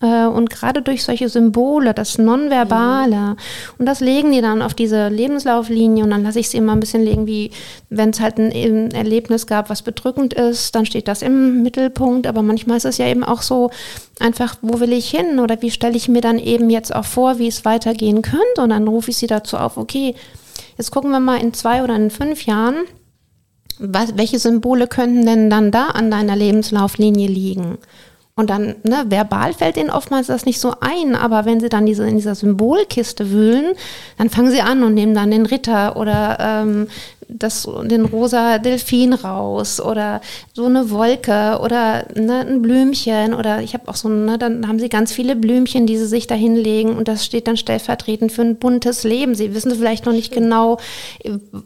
äh, 0.01 0.25
und 0.25 0.49
gerade 0.49 0.81
durch 0.81 1.03
solche 1.03 1.29
Symbole, 1.29 1.93
das 1.93 2.17
Nonverbale. 2.17 3.15
Mhm. 3.15 3.37
Und 3.77 3.85
das 3.85 3.99
legen 3.99 4.31
die 4.31 4.41
dann 4.41 4.61
auf 4.61 4.73
diese 4.73 5.07
Lebenslauflinie 5.07 6.03
und 6.03 6.09
dann 6.09 6.23
lasse 6.23 6.39
ich 6.39 6.49
sie 6.49 6.57
immer 6.57 6.73
ein 6.73 6.79
bisschen 6.79 7.03
legen, 7.03 7.27
wie 7.27 7.51
wenn 7.89 8.09
es 8.09 8.19
halt 8.19 8.37
ein, 8.37 8.51
ein 8.51 8.91
Erlebnis 8.91 9.47
gab, 9.47 9.69
was 9.69 9.81
bedrückend 9.81 10.33
ist, 10.33 10.75
dann 10.75 10.85
steht 10.85 11.07
das 11.07 11.21
im 11.21 11.63
Mittelpunkt, 11.63 12.27
aber 12.27 12.41
manchmal 12.41 12.77
ist 12.77 12.85
es 12.85 12.97
ja 12.97 13.04
eben 13.05 13.23
auch 13.23 13.41
so 13.41 13.71
einfach, 14.19 14.57
wo 14.61 14.79
will 14.79 14.93
ich 14.93 15.09
hin 15.09 15.39
oder 15.39 15.61
wie 15.61 15.71
stelle 15.71 15.97
ich 15.97 16.07
mir 16.07 16.21
dann 16.21 16.39
eben 16.39 16.69
jetzt 16.69 16.93
auch 16.95 17.05
vor, 17.05 17.39
wie 17.39 17.47
es 17.47 17.65
weitergehen 17.65 18.21
könnte 18.21 18.61
und 18.61 18.69
dann 18.69 18.87
rufe 18.87 19.11
ich 19.11 19.17
sie 19.17 19.27
dazu 19.27 19.57
auf, 19.57 19.77
okay, 19.77 20.15
jetzt 20.77 20.91
gucken 20.91 21.11
wir 21.11 21.19
mal 21.19 21.41
in 21.41 21.53
zwei 21.53 21.83
oder 21.83 21.95
in 21.95 22.11
fünf 22.11 22.45
Jahren, 22.45 22.75
was, 23.79 24.17
welche 24.17 24.39
Symbole 24.39 24.87
könnten 24.87 25.25
denn 25.25 25.49
dann 25.49 25.71
da 25.71 25.87
an 25.87 26.09
deiner 26.09 26.35
Lebenslauflinie 26.35 27.27
liegen? 27.27 27.77
Und 28.37 28.49
dann, 28.49 28.75
ne, 28.83 29.05
verbal 29.07 29.53
fällt 29.53 29.77
ihnen 29.77 29.89
oftmals 29.89 30.27
das 30.27 30.45
nicht 30.45 30.59
so 30.59 30.73
ein, 30.81 31.15
aber 31.15 31.45
wenn 31.45 31.61
sie 31.61 31.69
dann 31.69 31.85
diese, 31.85 32.05
in 32.05 32.17
dieser 32.17 32.35
Symbolkiste 32.35 33.31
wühlen, 33.31 33.75
dann 34.17 34.29
fangen 34.29 34.51
sie 34.51 34.59
an 34.59 34.83
und 34.83 34.93
nehmen 34.93 35.15
dann 35.15 35.31
den 35.31 35.45
Ritter 35.45 35.95
oder 35.95 36.37
ähm, 36.41 36.87
das, 37.27 37.67
den 37.83 38.05
rosa 38.05 38.59
Delfin 38.59 39.13
raus 39.13 39.79
oder 39.79 40.21
so 40.53 40.65
eine 40.65 40.89
Wolke 40.89 41.59
oder 41.61 42.05
ne, 42.15 42.45
ein 42.47 42.61
Blümchen 42.61 43.33
oder 43.33 43.61
ich 43.61 43.73
habe 43.73 43.87
auch 43.87 43.95
so, 43.95 44.09
ne, 44.09 44.37
dann 44.37 44.67
haben 44.67 44.79
sie 44.79 44.89
ganz 44.89 45.11
viele 45.11 45.35
Blümchen, 45.35 45.87
die 45.87 45.97
sie 45.97 46.07
sich 46.07 46.27
da 46.27 46.35
hinlegen 46.35 46.95
und 46.95 47.07
das 47.07 47.25
steht 47.25 47.47
dann 47.47 47.57
stellvertretend 47.57 48.31
für 48.31 48.41
ein 48.41 48.57
buntes 48.57 49.03
Leben. 49.03 49.35
Sie 49.35 49.53
wissen 49.53 49.73
vielleicht 49.75 50.05
noch 50.05 50.13
nicht 50.13 50.31
genau, 50.31 50.77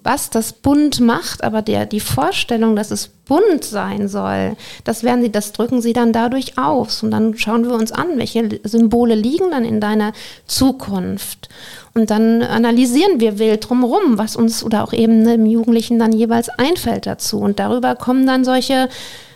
was 0.04 0.30
das 0.30 0.54
bunt 0.54 1.00
macht, 1.00 1.44
aber 1.44 1.62
der, 1.62 1.86
die 1.86 2.00
Vorstellung, 2.00 2.76
dass 2.76 2.92
es 2.92 3.10
bunt 3.30 3.64
sein 3.64 4.08
soll, 4.08 4.56
das 4.84 5.04
werden 5.04 5.22
sie, 5.22 5.32
das 5.32 5.52
drücken 5.54 5.82
sie 5.82 5.94
dann 5.94 6.12
dadurch 6.12 6.58
aus 6.58 7.04
und 7.04 7.12
dann 7.12 7.38
schauen 7.38 7.64
wir 7.64 7.74
uns 7.74 7.92
an, 7.92 8.18
welche 8.18 8.60
Symbole 8.64 9.16
liegen 9.16 9.52
dann 9.52 9.66
in 9.66 9.80
deiner 9.80 10.14
Zukunft. 10.48 11.48
Und 11.94 12.12
dann 12.12 12.42
analysieren 12.42 13.20
wir 13.20 13.40
wild 13.40 13.68
drumherum, 13.68 14.18
was 14.18 14.36
uns 14.36 14.64
oder 14.64 14.84
auch 14.84 14.94
eben 14.94 15.28
im 15.28 15.46
Jugendlichen 15.46 16.00
dann 16.00 16.12
jeweils 16.12 16.50
einfällt 16.50 17.06
dazu. 17.06 17.40
Und 17.40 17.60
darüber 17.60 17.96
kommen 17.96 18.28
dann 18.28 18.46
solche, 18.46 18.90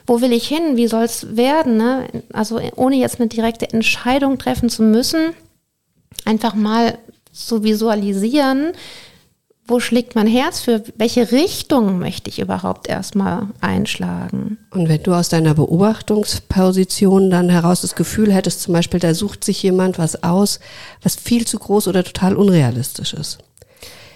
wo 0.06 0.22
will 0.22 0.32
ich 0.32 0.48
hin, 0.48 0.76
wie 0.78 0.88
soll 0.88 1.04
es 1.04 1.36
werden? 1.36 1.78
Ne? 1.78 2.08
Also 2.32 2.60
ohne 2.76 2.96
jetzt 2.96 3.20
eine 3.20 3.28
direkte 3.28 3.72
Entscheidung 3.72 4.38
treffen 4.38 4.70
zu 4.70 4.84
müssen, 4.84 5.34
einfach 6.26 6.54
mal 6.54 6.98
zu 7.32 7.64
visualisieren, 7.64 8.74
wo 9.66 9.80
schlägt 9.80 10.16
mein 10.16 10.28
Herz 10.28 10.60
für 10.60 10.84
welche 10.98 11.32
Richtung 11.32 11.98
möchte 11.98 12.30
ich 12.30 12.40
überhaupt 12.40 12.90
erstmal 12.90 13.48
einschlagen? 13.62 14.58
Und 14.72 14.90
wenn 14.90 15.02
du 15.04 15.14
aus 15.14 15.30
deiner 15.30 15.54
Beobachtungsposition 15.54 17.30
dann 17.30 17.50
heraus 17.50 17.82
das 17.82 17.96
Gefühl 17.96 18.34
hättest, 18.34 18.62
zum 18.62 18.74
Beispiel, 18.74 19.00
da 19.00 19.14
sucht 19.14 19.44
sich 19.44 19.64
jemand 19.64 19.98
was 20.00 20.24
aus, 20.24 20.60
was 21.02 21.16
viel 21.16 21.48
zu 21.48 21.60
groß 21.60 21.88
oder 21.88 22.04
total 22.04 22.36
unrealistisch 22.36 23.14
ist. 23.14 23.38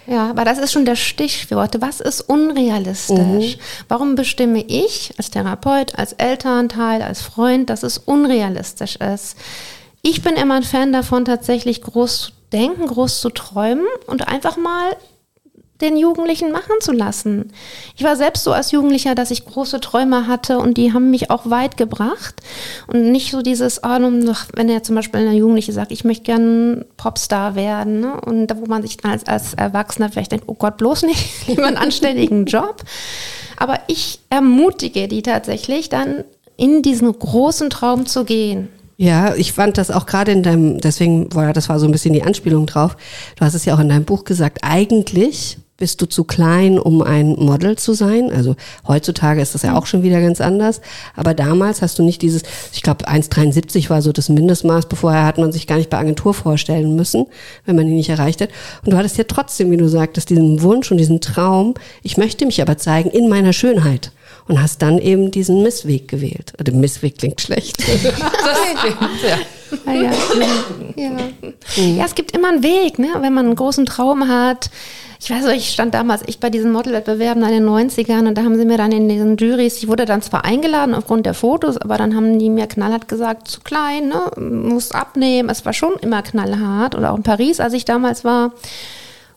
Ja, 0.05 0.29
aber 0.29 0.45
das 0.45 0.57
ist 0.57 0.71
schon 0.71 0.85
der 0.85 0.95
Stichwort. 0.95 1.81
Was 1.81 1.99
ist 1.99 2.21
unrealistisch? 2.21 3.57
Mhm. 3.57 3.61
Warum 3.89 4.15
bestimme 4.15 4.63
ich 4.65 5.13
als 5.17 5.31
Therapeut, 5.31 5.97
als 5.97 6.13
Elternteil, 6.13 7.01
als 7.01 7.21
Freund, 7.21 7.69
dass 7.69 7.83
es 7.83 7.97
unrealistisch 7.97 8.97
ist? 8.97 9.35
Ich 10.01 10.21
bin 10.21 10.35
immer 10.35 10.55
ein 10.55 10.63
Fan 10.63 10.93
davon, 10.93 11.25
tatsächlich 11.25 11.81
groß 11.81 12.21
zu 12.21 12.31
denken, 12.53 12.87
groß 12.87 13.19
zu 13.19 13.29
träumen 13.29 13.85
und 14.05 14.27
einfach 14.29 14.55
mal 14.55 14.95
den 15.81 15.97
Jugendlichen 15.97 16.51
machen 16.51 16.75
zu 16.79 16.91
lassen. 16.91 17.51
Ich 17.95 18.03
war 18.03 18.15
selbst 18.15 18.43
so 18.43 18.51
als 18.51 18.71
Jugendlicher, 18.71 19.15
dass 19.15 19.31
ich 19.31 19.45
große 19.45 19.79
Träume 19.79 20.27
hatte 20.27 20.57
und 20.57 20.77
die 20.77 20.93
haben 20.93 21.11
mich 21.11 21.29
auch 21.29 21.49
weit 21.49 21.77
gebracht. 21.77 22.35
Und 22.87 23.11
nicht 23.11 23.31
so 23.31 23.41
dieses, 23.41 23.83
oh, 23.83 23.89
wenn 23.89 24.69
er 24.69 24.83
zum 24.83 24.95
Beispiel 24.95 25.19
eine 25.19 25.33
Jugendliche 25.33 25.73
sagt, 25.73 25.91
ich 25.91 26.03
möchte 26.03 26.23
gern 26.23 26.85
Popstar 26.97 27.55
werden. 27.55 27.99
Ne? 27.99 28.19
Und 28.21 28.55
wo 28.55 28.65
man 28.65 28.81
sich 28.81 28.97
dann 28.97 29.11
als, 29.11 29.27
als 29.27 29.53
Erwachsener 29.53 30.09
vielleicht 30.09 30.31
denkt, 30.31 30.45
oh 30.47 30.55
Gott, 30.55 30.77
bloß 30.77 31.03
nicht, 31.03 31.29
lieber 31.47 31.67
einen 31.67 31.77
anständigen 31.77 32.45
Job. 32.45 32.83
Aber 33.55 33.79
ich 33.87 34.19
ermutige 34.29 35.07
die 35.07 35.21
tatsächlich 35.21 35.89
dann 35.89 36.23
in 36.57 36.81
diesen 36.81 37.11
großen 37.17 37.69
Traum 37.69 38.05
zu 38.05 38.25
gehen. 38.25 38.69
Ja, 38.97 39.35
ich 39.35 39.53
fand 39.53 39.77
das 39.77 39.91
auch 39.91 40.07
gerade 40.07 40.31
in 40.31 40.41
deinem, 40.41 40.79
deswegen 40.79 41.29
das 41.29 41.69
war 41.69 41.79
so 41.79 41.85
ein 41.85 41.91
bisschen 41.91 42.13
die 42.13 42.23
Anspielung 42.23 42.65
drauf. 42.65 42.97
Du 43.35 43.45
hast 43.45 43.53
es 43.53 43.63
ja 43.63 43.75
auch 43.75 43.79
in 43.79 43.89
deinem 43.89 44.05
Buch 44.05 44.23
gesagt, 44.23 44.59
eigentlich 44.63 45.59
bist 45.77 46.01
du 46.01 46.07
zu 46.07 46.23
klein, 46.23 46.79
um 46.79 47.03
ein 47.03 47.35
Model 47.37 47.77
zu 47.77 47.93
sein? 47.93 48.31
Also 48.31 48.55
heutzutage 48.87 49.41
ist 49.41 49.53
das 49.53 49.61
ja 49.61 49.77
auch 49.77 49.85
schon 49.85 50.01
wieder 50.01 50.19
ganz 50.21 50.41
anders. 50.41 50.81
Aber 51.15 51.35
damals 51.35 51.83
hast 51.83 51.99
du 51.99 52.03
nicht 52.03 52.23
dieses, 52.23 52.41
ich 52.73 52.81
glaube 52.81 53.07
1,73 53.07 53.89
war 53.89 54.01
so 54.01 54.11
das 54.11 54.29
Mindestmaß. 54.29 54.87
Bevorher 54.87 55.25
hat 55.25 55.37
man 55.37 55.51
sich 55.51 55.67
gar 55.67 55.77
nicht 55.77 55.91
bei 55.91 55.99
Agentur 55.99 56.33
vorstellen 56.33 56.95
müssen, 56.95 57.27
wenn 57.65 57.75
man 57.75 57.87
ihn 57.87 57.95
nicht 57.95 58.09
erreicht 58.09 58.41
hat. 58.41 58.49
Und 58.83 58.91
du 58.91 58.97
hattest 58.97 59.17
ja 59.17 59.25
trotzdem, 59.25 59.69
wie 59.69 59.77
du 59.77 59.87
sagtest, 59.87 60.31
diesen 60.31 60.63
Wunsch 60.63 60.91
und 60.91 60.97
diesen 60.97 61.21
Traum, 61.21 61.75
ich 62.01 62.17
möchte 62.17 62.47
mich 62.47 62.61
aber 62.61 62.77
zeigen 62.77 63.11
in 63.11 63.29
meiner 63.29 63.53
Schönheit. 63.53 64.11
Und 64.47 64.61
hast 64.61 64.81
dann 64.81 64.97
eben 64.97 65.29
diesen 65.29 65.61
Missweg 65.61 66.07
gewählt. 66.07 66.53
Oder 66.57 66.71
Missweg 66.71 67.17
klingt 67.17 67.41
schlecht. 67.41 67.77
Ja, 69.85 69.93
ja. 69.93 70.11
ja. 70.95 71.11
ja, 71.75 72.05
es 72.05 72.15
gibt 72.15 72.31
immer 72.31 72.47
einen 72.47 72.63
Weg, 72.63 72.99
ne? 72.99 73.09
wenn 73.19 73.33
man 73.33 73.47
einen 73.47 73.55
großen 73.55 73.85
Traum 73.85 74.29
hat 74.29 74.69
ich 75.19 75.29
weiß 75.29 75.45
ich 75.47 75.69
stand 75.69 75.93
damals 75.93 76.27
echt 76.27 76.39
bei 76.39 76.49
diesen 76.49 76.71
Modelwettbewerben 76.71 77.43
in 77.43 77.49
den 77.49 77.65
90ern 77.67 78.27
und 78.27 78.37
da 78.37 78.43
haben 78.43 78.57
sie 78.57 78.65
mir 78.65 78.77
dann 78.77 78.91
in 78.91 79.09
diesen 79.09 79.37
Juries, 79.37 79.77
ich 79.77 79.87
wurde 79.87 80.05
dann 80.05 80.21
zwar 80.21 80.45
eingeladen 80.45 80.93
aufgrund 80.93 81.25
der 81.25 81.33
Fotos, 81.33 81.77
aber 81.77 81.97
dann 81.97 82.15
haben 82.15 82.39
die 82.39 82.49
mir 82.49 82.67
knallhart 82.67 83.07
gesagt, 83.07 83.47
zu 83.47 83.61
klein, 83.61 84.09
ne, 84.09 84.31
muss 84.39 84.91
abnehmen. 84.91 85.49
Es 85.49 85.65
war 85.65 85.73
schon 85.73 85.93
immer 86.01 86.21
knallhart 86.21 86.95
oder 86.95 87.11
auch 87.11 87.17
in 87.17 87.23
Paris, 87.23 87.59
als 87.59 87.73
ich 87.73 87.85
damals 87.85 88.23
war. 88.23 88.51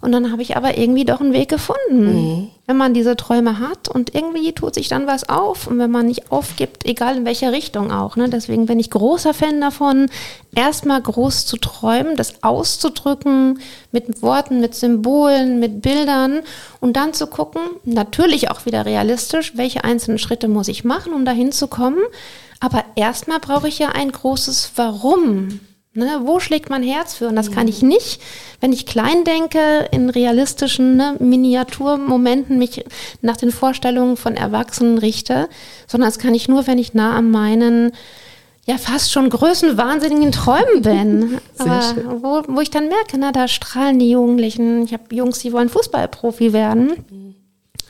Und 0.00 0.12
dann 0.12 0.32
habe 0.32 0.40
ich 0.40 0.56
aber 0.56 0.78
irgendwie 0.78 1.04
doch 1.04 1.20
einen 1.20 1.34
Weg 1.34 1.50
gefunden. 1.50 2.04
Mhm. 2.04 2.48
Wenn 2.66 2.76
man 2.76 2.94
diese 2.94 3.16
Träume 3.16 3.58
hat 3.58 3.88
und 3.88 4.14
irgendwie 4.14 4.52
tut 4.52 4.74
sich 4.74 4.88
dann 4.88 5.06
was 5.06 5.28
auf 5.28 5.66
und 5.66 5.78
wenn 5.78 5.90
man 5.90 6.06
nicht 6.06 6.32
aufgibt, 6.32 6.86
egal 6.86 7.18
in 7.18 7.24
welcher 7.24 7.52
Richtung 7.52 7.92
auch. 7.92 8.16
Ne? 8.16 8.28
Deswegen 8.28 8.66
bin 8.66 8.78
ich 8.78 8.90
großer 8.90 9.34
Fan 9.34 9.60
davon, 9.60 10.08
erstmal 10.54 11.02
groß 11.02 11.44
zu 11.44 11.58
träumen, 11.58 12.16
das 12.16 12.42
auszudrücken 12.42 13.58
mit 13.92 14.22
Worten, 14.22 14.60
mit 14.60 14.74
Symbolen, 14.74 15.58
mit 15.58 15.82
Bildern 15.82 16.40
und 16.80 16.96
dann 16.96 17.12
zu 17.12 17.26
gucken, 17.26 17.60
natürlich 17.84 18.50
auch 18.50 18.64
wieder 18.64 18.86
realistisch, 18.86 19.52
welche 19.56 19.84
einzelnen 19.84 20.18
Schritte 20.18 20.48
muss 20.48 20.68
ich 20.68 20.84
machen, 20.84 21.12
um 21.12 21.24
dahin 21.24 21.52
zu 21.52 21.66
kommen. 21.66 22.00
Aber 22.60 22.84
erstmal 22.94 23.40
brauche 23.40 23.68
ich 23.68 23.78
ja 23.78 23.90
ein 23.90 24.12
großes 24.12 24.72
Warum. 24.76 25.60
Ne, 25.92 26.20
wo 26.22 26.38
schlägt 26.38 26.70
mein 26.70 26.84
Herz 26.84 27.14
für? 27.14 27.26
Und 27.26 27.34
das 27.34 27.50
kann 27.50 27.66
ich 27.66 27.82
nicht, 27.82 28.22
wenn 28.60 28.72
ich 28.72 28.86
klein 28.86 29.24
denke, 29.24 29.88
in 29.90 30.08
realistischen 30.08 30.96
ne, 30.96 31.16
Miniaturmomenten 31.18 32.58
mich 32.58 32.84
nach 33.22 33.36
den 33.36 33.50
Vorstellungen 33.50 34.16
von 34.16 34.36
Erwachsenen 34.36 34.98
richte, 34.98 35.48
sondern 35.88 36.08
das 36.08 36.20
kann 36.20 36.32
ich 36.32 36.48
nur, 36.48 36.68
wenn 36.68 36.78
ich 36.78 36.94
nah 36.94 37.16
an 37.16 37.32
meinen 37.32 37.90
ja 38.66 38.78
fast 38.78 39.10
schon 39.10 39.30
größenwahnsinnigen 39.30 40.30
Träumen 40.30 40.82
bin. 40.82 41.38
Aber 41.58 41.82
wo, 42.22 42.42
wo 42.46 42.60
ich 42.60 42.70
dann 42.70 42.86
merke, 42.88 43.18
na, 43.18 43.32
da 43.32 43.48
strahlen 43.48 43.98
die 43.98 44.10
Jugendlichen. 44.10 44.84
Ich 44.84 44.92
habe 44.92 45.12
Jungs, 45.12 45.40
die 45.40 45.52
wollen 45.52 45.68
Fußballprofi 45.68 46.52
werden, 46.52 47.34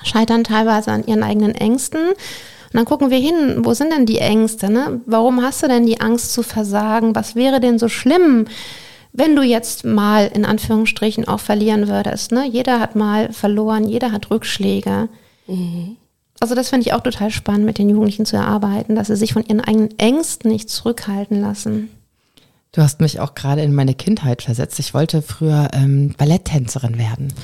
scheitern 0.02 0.44
teilweise 0.44 0.90
an 0.92 1.06
ihren 1.06 1.22
eigenen 1.22 1.54
Ängsten 1.54 2.00
und 2.72 2.76
dann 2.76 2.84
gucken 2.84 3.10
wir 3.10 3.18
hin, 3.18 3.64
wo 3.64 3.74
sind 3.74 3.92
denn 3.92 4.06
die 4.06 4.18
Ängste? 4.18 4.70
Ne? 4.70 5.00
Warum 5.04 5.42
hast 5.42 5.62
du 5.62 5.66
denn 5.66 5.86
die 5.86 6.00
Angst 6.00 6.32
zu 6.32 6.44
versagen? 6.44 7.16
Was 7.16 7.34
wäre 7.34 7.58
denn 7.58 7.80
so 7.80 7.88
schlimm, 7.88 8.46
wenn 9.12 9.34
du 9.34 9.42
jetzt 9.42 9.84
mal 9.84 10.30
in 10.32 10.44
Anführungsstrichen 10.44 11.26
auch 11.26 11.40
verlieren 11.40 11.88
würdest? 11.88 12.30
Ne? 12.30 12.46
Jeder 12.46 12.78
hat 12.78 12.94
mal 12.94 13.32
verloren, 13.32 13.88
jeder 13.88 14.12
hat 14.12 14.30
Rückschläge. 14.30 15.08
Mhm. 15.48 15.96
Also 16.38 16.54
das 16.54 16.70
finde 16.70 16.86
ich 16.86 16.92
auch 16.92 17.02
total 17.02 17.32
spannend, 17.32 17.66
mit 17.66 17.76
den 17.76 17.90
Jugendlichen 17.90 18.24
zu 18.24 18.36
erarbeiten, 18.36 18.94
dass 18.94 19.08
sie 19.08 19.16
sich 19.16 19.32
von 19.32 19.44
ihren 19.44 19.60
eigenen 19.60 19.98
Ängsten 19.98 20.50
nicht 20.50 20.70
zurückhalten 20.70 21.40
lassen. 21.40 21.90
Du 22.72 22.82
hast 22.82 23.00
mich 23.00 23.18
auch 23.18 23.34
gerade 23.34 23.62
in 23.62 23.74
meine 23.74 23.94
Kindheit 23.94 24.42
versetzt. 24.42 24.78
Ich 24.78 24.94
wollte 24.94 25.22
früher 25.22 25.70
ähm, 25.72 26.14
Balletttänzerin 26.16 26.98
werden. 26.98 27.34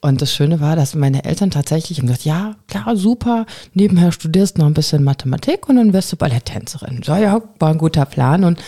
Und 0.00 0.22
das 0.22 0.32
Schöne 0.32 0.60
war, 0.60 0.76
dass 0.76 0.94
meine 0.94 1.24
Eltern 1.24 1.50
tatsächlich 1.50 1.98
haben 1.98 2.06
gesagt, 2.06 2.24
ja, 2.24 2.56
klar, 2.68 2.96
super, 2.96 3.46
nebenher 3.74 4.12
studierst 4.12 4.58
noch 4.58 4.66
ein 4.66 4.74
bisschen 4.74 5.02
Mathematik 5.02 5.68
und 5.68 5.76
dann 5.76 5.92
wirst 5.92 6.12
du 6.12 6.16
Balletttänzerin. 6.16 7.02
So, 7.02 7.14
ja, 7.16 7.40
war 7.58 7.70
ein 7.70 7.78
guter 7.78 8.04
Plan. 8.04 8.44
Und 8.44 8.60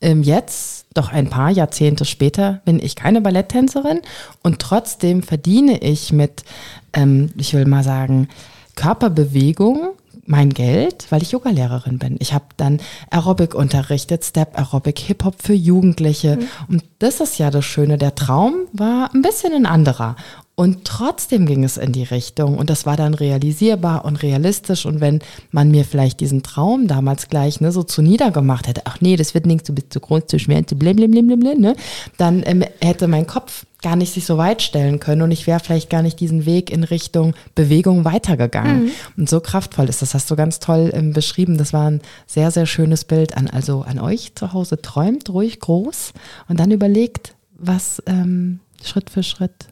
ähm, 0.00 0.22
jetzt, 0.22 0.86
doch 0.94 1.10
ein 1.10 1.30
paar 1.30 1.50
Jahrzehnte 1.50 2.04
später, 2.04 2.60
bin 2.64 2.78
ich 2.78 2.96
keine 2.96 3.20
Balletttänzerin 3.20 4.02
und 4.42 4.60
trotzdem 4.60 5.22
verdiene 5.22 5.78
ich 5.78 6.12
mit, 6.12 6.44
ähm, 6.92 7.30
ich 7.36 7.54
will 7.54 7.66
mal 7.66 7.82
sagen, 7.82 8.28
Körperbewegung 8.76 9.94
mein 10.26 10.50
Geld, 10.50 11.06
weil 11.10 11.22
ich 11.22 11.32
Yogalehrerin 11.32 11.98
bin. 11.98 12.16
Ich 12.18 12.32
habe 12.32 12.44
dann 12.56 12.80
Aerobic 13.10 13.54
unterrichtet, 13.54 14.24
Step 14.24 14.58
Aerobic, 14.58 14.98
Hip-Hop 14.98 15.36
für 15.38 15.52
Jugendliche. 15.52 16.36
Mhm. 16.36 16.48
Und 16.68 16.84
das 16.98 17.20
ist 17.20 17.38
ja 17.38 17.50
das 17.50 17.64
Schöne. 17.64 17.98
Der 17.98 18.14
Traum 18.14 18.54
war 18.72 19.10
ein 19.14 19.22
bisschen 19.22 19.52
ein 19.52 19.66
anderer. 19.66 20.16
Und 20.56 20.84
trotzdem 20.84 21.46
ging 21.46 21.64
es 21.64 21.76
in 21.76 21.90
die 21.90 22.04
Richtung 22.04 22.58
und 22.58 22.70
das 22.70 22.86
war 22.86 22.96
dann 22.96 23.14
realisierbar 23.14 24.04
und 24.04 24.22
realistisch. 24.22 24.86
Und 24.86 25.00
wenn 25.00 25.18
man 25.50 25.72
mir 25.72 25.84
vielleicht 25.84 26.20
diesen 26.20 26.44
Traum 26.44 26.86
damals 26.86 27.28
gleich 27.28 27.60
ne, 27.60 27.72
so 27.72 27.82
zu 27.82 28.02
niedergemacht 28.02 28.68
hätte, 28.68 28.82
ach 28.84 29.00
nee, 29.00 29.16
das 29.16 29.34
wird 29.34 29.46
nichts, 29.46 29.66
du 29.66 29.74
bist 29.74 29.92
zu 29.92 29.98
groß, 29.98 30.26
zu 30.28 30.38
schwer, 30.38 30.64
zu 30.64 30.76
blim, 30.76 30.94
blim, 30.94 31.10
blim, 31.10 31.40
blim, 31.40 31.60
ne, 31.60 31.74
dann 32.18 32.44
ähm, 32.46 32.64
hätte 32.80 33.08
mein 33.08 33.26
Kopf 33.26 33.66
gar 33.82 33.96
nicht 33.96 34.14
sich 34.14 34.24
so 34.26 34.38
weit 34.38 34.62
stellen 34.62 35.00
können 35.00 35.22
und 35.22 35.30
ich 35.32 35.46
wäre 35.46 35.60
vielleicht 35.60 35.90
gar 35.90 36.02
nicht 36.02 36.18
diesen 36.18 36.46
Weg 36.46 36.70
in 36.70 36.84
Richtung 36.84 37.34
Bewegung 37.56 38.04
weitergegangen. 38.04 38.84
Mhm. 38.84 38.90
Und 39.16 39.28
so 39.28 39.40
kraftvoll 39.40 39.88
ist 39.88 40.02
das, 40.02 40.14
hast 40.14 40.30
du 40.30 40.36
ganz 40.36 40.60
toll 40.60 40.90
ähm, 40.94 41.12
beschrieben. 41.12 41.58
Das 41.58 41.72
war 41.72 41.90
ein 41.90 42.00
sehr, 42.26 42.52
sehr 42.52 42.66
schönes 42.66 43.04
Bild 43.04 43.36
an, 43.36 43.50
also 43.50 43.82
an 43.82 43.98
euch 43.98 44.36
zu 44.36 44.52
Hause. 44.52 44.80
Träumt 44.80 45.28
ruhig 45.30 45.58
groß 45.58 46.12
und 46.48 46.60
dann 46.60 46.70
überlegt, 46.70 47.34
was 47.58 48.02
ähm, 48.06 48.60
Schritt 48.82 49.10
für 49.10 49.22
Schritt 49.22 49.66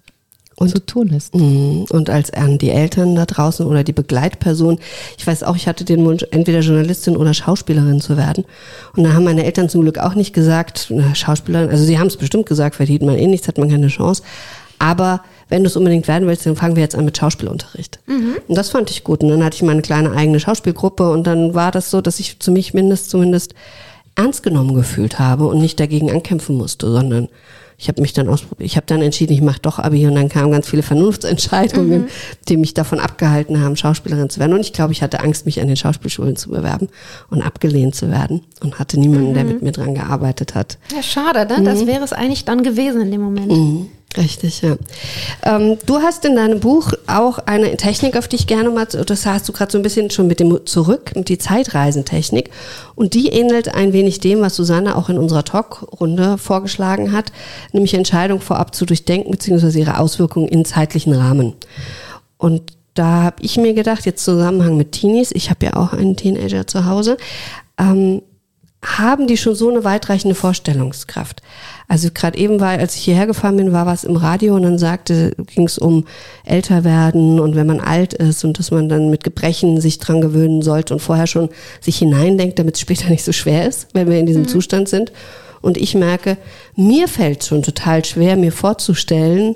und, 0.62 0.68
zu 0.70 0.84
tun 0.84 1.08
ist. 1.10 1.34
Mhm. 1.34 1.86
Und 1.90 2.10
als 2.10 2.32
an 2.32 2.58
die 2.58 2.70
Eltern 2.70 3.14
da 3.14 3.26
draußen 3.26 3.66
oder 3.66 3.84
die 3.84 3.92
Begleitperson, 3.92 4.78
ich 5.18 5.26
weiß 5.26 5.42
auch, 5.42 5.56
ich 5.56 5.68
hatte 5.68 5.84
den 5.84 6.04
Wunsch, 6.04 6.24
entweder 6.30 6.60
Journalistin 6.60 7.16
oder 7.16 7.34
Schauspielerin 7.34 8.00
zu 8.00 8.16
werden. 8.16 8.44
Und 8.96 9.04
da 9.04 9.12
haben 9.12 9.24
meine 9.24 9.44
Eltern 9.44 9.68
zum 9.68 9.82
Glück 9.82 9.98
auch 9.98 10.14
nicht 10.14 10.32
gesagt, 10.32 10.86
na, 10.90 11.14
Schauspielerin, 11.14 11.70
also 11.70 11.84
sie 11.84 11.98
haben 11.98 12.08
es 12.08 12.16
bestimmt 12.16 12.46
gesagt, 12.46 12.76
verdient 12.76 13.02
man 13.02 13.16
eh 13.16 13.26
nichts, 13.26 13.48
hat 13.48 13.58
man 13.58 13.68
keine 13.68 13.88
Chance. 13.88 14.22
Aber 14.78 15.22
wenn 15.48 15.62
du 15.62 15.68
es 15.68 15.76
unbedingt 15.76 16.08
werden 16.08 16.26
willst, 16.26 16.44
dann 16.44 16.56
fangen 16.56 16.74
wir 16.74 16.82
jetzt 16.82 16.96
an 16.96 17.04
mit 17.04 17.16
Schauspielunterricht. 17.16 18.00
Mhm. 18.06 18.38
Und 18.48 18.58
das 18.58 18.70
fand 18.70 18.90
ich 18.90 19.04
gut. 19.04 19.22
Und 19.22 19.28
dann 19.28 19.44
hatte 19.44 19.54
ich 19.54 19.62
meine 19.62 19.82
kleine 19.82 20.10
eigene 20.12 20.40
Schauspielgruppe 20.40 21.10
und 21.10 21.26
dann 21.26 21.54
war 21.54 21.70
das 21.70 21.90
so, 21.90 22.00
dass 22.00 22.18
ich 22.18 22.40
zu 22.40 22.50
mich 22.50 22.74
mindestens 22.74 23.10
zumindest 23.10 23.54
ernst 24.16 24.42
genommen 24.42 24.74
gefühlt 24.74 25.18
habe 25.18 25.46
und 25.46 25.60
nicht 25.60 25.78
dagegen 25.78 26.10
ankämpfen 26.10 26.56
musste, 26.56 26.90
sondern 26.90 27.28
ich 27.82 27.88
habe 27.88 28.00
mich 28.00 28.12
dann 28.12 28.28
ausprobiert. 28.28 28.64
Ich 28.64 28.76
habe 28.76 28.86
dann 28.86 29.02
entschieden, 29.02 29.32
ich 29.32 29.42
mache 29.42 29.58
doch 29.60 29.80
Abi 29.80 30.06
und 30.06 30.14
dann 30.14 30.28
kamen 30.28 30.52
ganz 30.52 30.68
viele 30.68 30.84
Vernunftsentscheidungen, 30.84 32.02
mhm. 32.02 32.08
die 32.48 32.56
mich 32.56 32.74
davon 32.74 33.00
abgehalten 33.00 33.60
haben, 33.60 33.74
Schauspielerin 33.76 34.30
zu 34.30 34.38
werden. 34.38 34.52
Und 34.52 34.60
ich 34.60 34.72
glaube, 34.72 34.92
ich 34.92 35.02
hatte 35.02 35.18
Angst, 35.18 35.46
mich 35.46 35.60
an 35.60 35.66
den 35.66 35.76
Schauspielschulen 35.76 36.36
zu 36.36 36.50
bewerben 36.50 36.90
und 37.28 37.42
abgelehnt 37.42 37.96
zu 37.96 38.08
werden 38.08 38.42
und 38.60 38.78
hatte 38.78 39.00
niemanden, 39.00 39.30
mhm. 39.30 39.34
der 39.34 39.44
mit 39.44 39.62
mir 39.62 39.72
dran 39.72 39.96
gearbeitet 39.96 40.54
hat. 40.54 40.78
Ja, 40.94 41.02
schade, 41.02 41.44
ne? 41.52 41.64
Das 41.64 41.82
mhm. 41.82 41.88
wäre 41.88 42.04
es 42.04 42.12
eigentlich 42.12 42.44
dann 42.44 42.62
gewesen 42.62 43.00
in 43.00 43.10
dem 43.10 43.20
Moment. 43.20 43.50
Richtig, 44.16 44.60
ja. 44.60 44.76
Ähm, 45.42 45.78
du 45.86 45.98
hast 45.98 46.24
in 46.24 46.36
deinem 46.36 46.60
Buch 46.60 46.92
auch 47.06 47.38
eine 47.38 47.76
Technik, 47.76 48.16
auf 48.16 48.28
die 48.28 48.36
ich 48.36 48.46
gerne 48.46 48.68
mal, 48.70 48.84
das 48.84 49.26
hast 49.26 49.48
du 49.48 49.52
gerade 49.52 49.72
so 49.72 49.78
ein 49.78 49.82
bisschen 49.82 50.10
schon 50.10 50.26
mit 50.26 50.38
dem 50.38 50.66
zurück, 50.66 51.12
die 51.14 51.38
Zeitreisentechnik. 51.38 52.50
Und 52.94 53.14
die 53.14 53.28
ähnelt 53.28 53.74
ein 53.74 53.92
wenig 53.92 54.20
dem, 54.20 54.40
was 54.40 54.54
Susanne 54.54 54.96
auch 54.96 55.08
in 55.08 55.18
unserer 55.18 55.44
Talkrunde 55.44 56.36
vorgeschlagen 56.36 57.12
hat, 57.12 57.32
nämlich 57.72 57.94
Entscheidung 57.94 58.40
vorab 58.40 58.74
zu 58.74 58.84
durchdenken, 58.84 59.30
beziehungsweise 59.30 59.78
ihre 59.78 59.98
Auswirkungen 59.98 60.48
in 60.48 60.64
zeitlichen 60.64 61.14
Rahmen. 61.14 61.54
Und 62.36 62.62
da 62.94 63.22
habe 63.22 63.36
ich 63.40 63.56
mir 63.56 63.72
gedacht, 63.72 64.04
jetzt 64.04 64.24
Zusammenhang 64.24 64.76
mit 64.76 64.92
Teenies, 64.92 65.32
ich 65.32 65.48
habe 65.48 65.64
ja 65.64 65.76
auch 65.76 65.94
einen 65.94 66.16
Teenager 66.16 66.66
zu 66.66 66.84
Hause, 66.84 67.16
ähm, 67.78 68.20
haben 68.84 69.28
die 69.28 69.36
schon 69.36 69.54
so 69.54 69.70
eine 69.70 69.84
weitreichende 69.84 70.34
Vorstellungskraft. 70.34 71.40
Also 71.86 72.08
gerade 72.12 72.36
eben 72.36 72.58
war, 72.58 72.70
als 72.70 72.96
ich 72.96 73.02
hierher 73.02 73.26
gefahren 73.26 73.56
bin, 73.56 73.72
war 73.72 73.86
was 73.86 74.02
im 74.02 74.16
Radio 74.16 74.56
und 74.56 74.62
dann 74.62 74.78
sagte, 74.78 75.36
ging 75.54 75.66
es 75.66 75.78
um 75.78 76.06
älter 76.44 76.82
werden 76.82 77.38
und 77.38 77.54
wenn 77.54 77.66
man 77.66 77.80
alt 77.80 78.12
ist 78.12 78.44
und 78.44 78.58
dass 78.58 78.72
man 78.72 78.88
dann 78.88 79.08
mit 79.08 79.22
Gebrechen 79.22 79.80
sich 79.80 79.98
dran 79.98 80.20
gewöhnen 80.20 80.62
sollte 80.62 80.94
und 80.94 81.00
vorher 81.00 81.28
schon 81.28 81.48
sich 81.80 81.98
hineindenkt, 81.98 82.58
damit 82.58 82.74
es 82.74 82.80
später 82.80 83.08
nicht 83.08 83.24
so 83.24 83.32
schwer 83.32 83.68
ist, 83.68 83.88
wenn 83.92 84.10
wir 84.10 84.18
in 84.18 84.26
diesem 84.26 84.42
mhm. 84.42 84.48
Zustand 84.48 84.88
sind. 84.88 85.12
Und 85.60 85.76
ich 85.76 85.94
merke, 85.94 86.38
mir 86.74 87.06
fällt 87.06 87.44
schon 87.44 87.62
total 87.62 88.04
schwer, 88.04 88.36
mir 88.36 88.50
vorzustellen, 88.50 89.54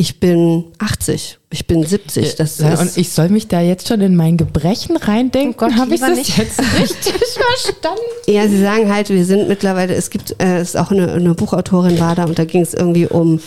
ich 0.00 0.18
bin 0.18 0.64
80, 0.78 1.38
ich 1.50 1.66
bin 1.66 1.84
70. 1.84 2.36
Das 2.36 2.58
ja, 2.58 2.80
und 2.80 2.96
ich 2.96 3.10
soll 3.10 3.28
mich 3.28 3.48
da 3.48 3.60
jetzt 3.60 3.86
schon 3.86 4.00
in 4.00 4.16
mein 4.16 4.38
Gebrechen 4.38 4.96
reindenken. 4.96 5.70
Oh 5.70 5.78
Habe 5.78 5.94
ich 5.94 6.00
das 6.00 6.16
nicht. 6.16 6.38
jetzt 6.38 6.58
richtig 6.80 7.12
verstanden? 7.12 8.00
Ja, 8.26 8.48
sie 8.48 8.62
sagen 8.62 8.90
halt, 8.90 9.10
wir 9.10 9.26
sind 9.26 9.46
mittlerweile, 9.46 9.94
es 9.94 10.08
gibt, 10.08 10.36
äh, 10.40 10.56
es 10.56 10.70
ist 10.70 10.76
auch 10.76 10.90
eine, 10.90 11.12
eine 11.12 11.34
Buchautorin 11.34 12.00
war 12.00 12.14
da 12.14 12.24
und 12.24 12.38
da 12.38 12.46
ging 12.46 12.62
es 12.62 12.72
irgendwie 12.72 13.08
um 13.08 13.40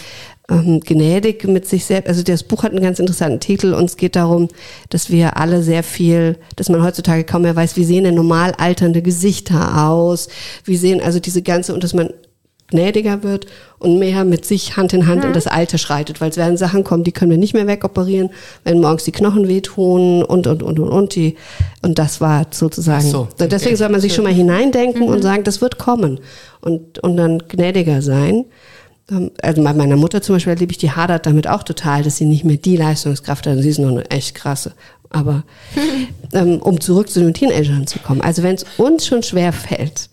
ähm, 0.48 0.80
gnädig 0.82 1.44
mit 1.46 1.68
sich 1.68 1.86
selbst. 1.86 2.08
Also 2.08 2.22
das 2.22 2.44
Buch 2.44 2.62
hat 2.62 2.72
einen 2.72 2.84
ganz 2.84 3.00
interessanten 3.00 3.40
Titel 3.40 3.74
und 3.74 3.86
es 3.86 3.98
geht 3.98 4.16
darum, 4.16 4.48
dass 4.90 5.10
wir 5.10 5.38
alle 5.38 5.64
sehr 5.64 5.82
viel, 5.82 6.38
dass 6.56 6.70
man 6.70 6.84
heutzutage 6.84 7.24
kaum 7.24 7.42
mehr 7.42 7.56
weiß, 7.56 7.78
wie 7.78 7.84
sehen 7.84 8.04
denn 8.04 8.14
normal 8.14 8.54
alternde 8.60 9.02
Gesichter 9.02 9.88
aus, 9.88 10.28
wie 10.66 10.78
sehen 10.78 11.02
also 11.02 11.20
diese 11.20 11.42
ganze 11.42 11.74
und 11.74 11.84
dass 11.84 11.96
man 11.96 12.12
gnädiger 12.68 13.24
wird 13.24 13.46
und 13.80 14.00
mehr 14.00 14.24
mit 14.24 14.46
sich 14.46 14.78
Hand 14.78 14.94
in 14.94 15.08
Hand 15.08 15.22
mhm. 15.22 15.28
in 15.28 15.34
das 15.34 15.48
Alte 15.48 15.78
schreitet, 15.78 16.22
weil 16.22 16.30
es 16.30 16.38
werden 16.38 16.58
Sachen 16.58 16.84
kommen, 16.84 17.04
die 17.04 17.12
können 17.12 17.32
wir 17.32 17.38
nicht 17.38 17.54
mehr 17.54 17.68
wegoperieren, 17.68 18.30
wenn 18.64 18.80
morgens 18.80 19.04
die 19.04 19.12
Knochen 19.12 19.48
wehtun 19.48 20.24
und 20.24 20.48
und 20.48 20.64
und 20.64 20.80
und 20.80 20.90
und 20.90 21.16
die 21.16 21.36
und 21.82 22.00
das 22.00 22.22
war 22.22 22.48
sozusagen. 22.52 23.08
So, 23.08 23.28
okay. 23.32 23.48
Deswegen 23.50 23.76
soll 23.76 23.90
man 23.90 24.02
sich 24.02 24.14
schon 24.14 24.24
mal 24.24 24.34
hineindenken 24.34 25.04
mhm. 25.04 25.10
und 25.10 25.22
sagen, 25.22 25.44
das 25.44 25.62
wird 25.62 25.78
kommen 25.78 26.20
und 26.62 27.00
und 27.00 27.18
dann 27.18 27.40
gnädiger 27.48 28.02
sein. 28.02 28.46
Ähm, 29.12 29.32
also 29.42 29.64
bei 29.64 29.74
meiner 29.74 29.98
Mutter 29.98 30.22
zum 30.22 30.36
Beispiel 30.36 30.54
erlebe 30.54 30.72
ich, 30.72 30.78
die 30.78 30.92
hadert 30.92 31.26
damit 31.26 31.48
auch 31.48 31.64
total, 31.64 32.04
dass 32.04 32.18
sie 32.18 32.26
nicht 32.26 32.44
mehr 32.44 32.58
die 32.58 32.78
Leistungskraft 32.78 33.46
hat. 33.46 33.58
Sie 33.60 33.70
ist 33.70 33.80
noch 33.80 33.90
eine 33.90 34.10
echt 34.10 34.36
krasse. 34.36 34.74
Aber 35.10 35.44
ähm, 36.34 36.60
um 36.62 36.80
zurück 36.80 37.10
zu 37.10 37.20
den 37.20 37.34
Teenagern 37.34 37.88
zu 37.88 38.00
kommen. 38.00 38.22
Also 38.22 38.44
wenn 38.44 38.56
es 38.56 38.66
uns 38.78 39.06
schon 39.06 39.22
schwer 39.22 39.54
fällt, 39.54 40.10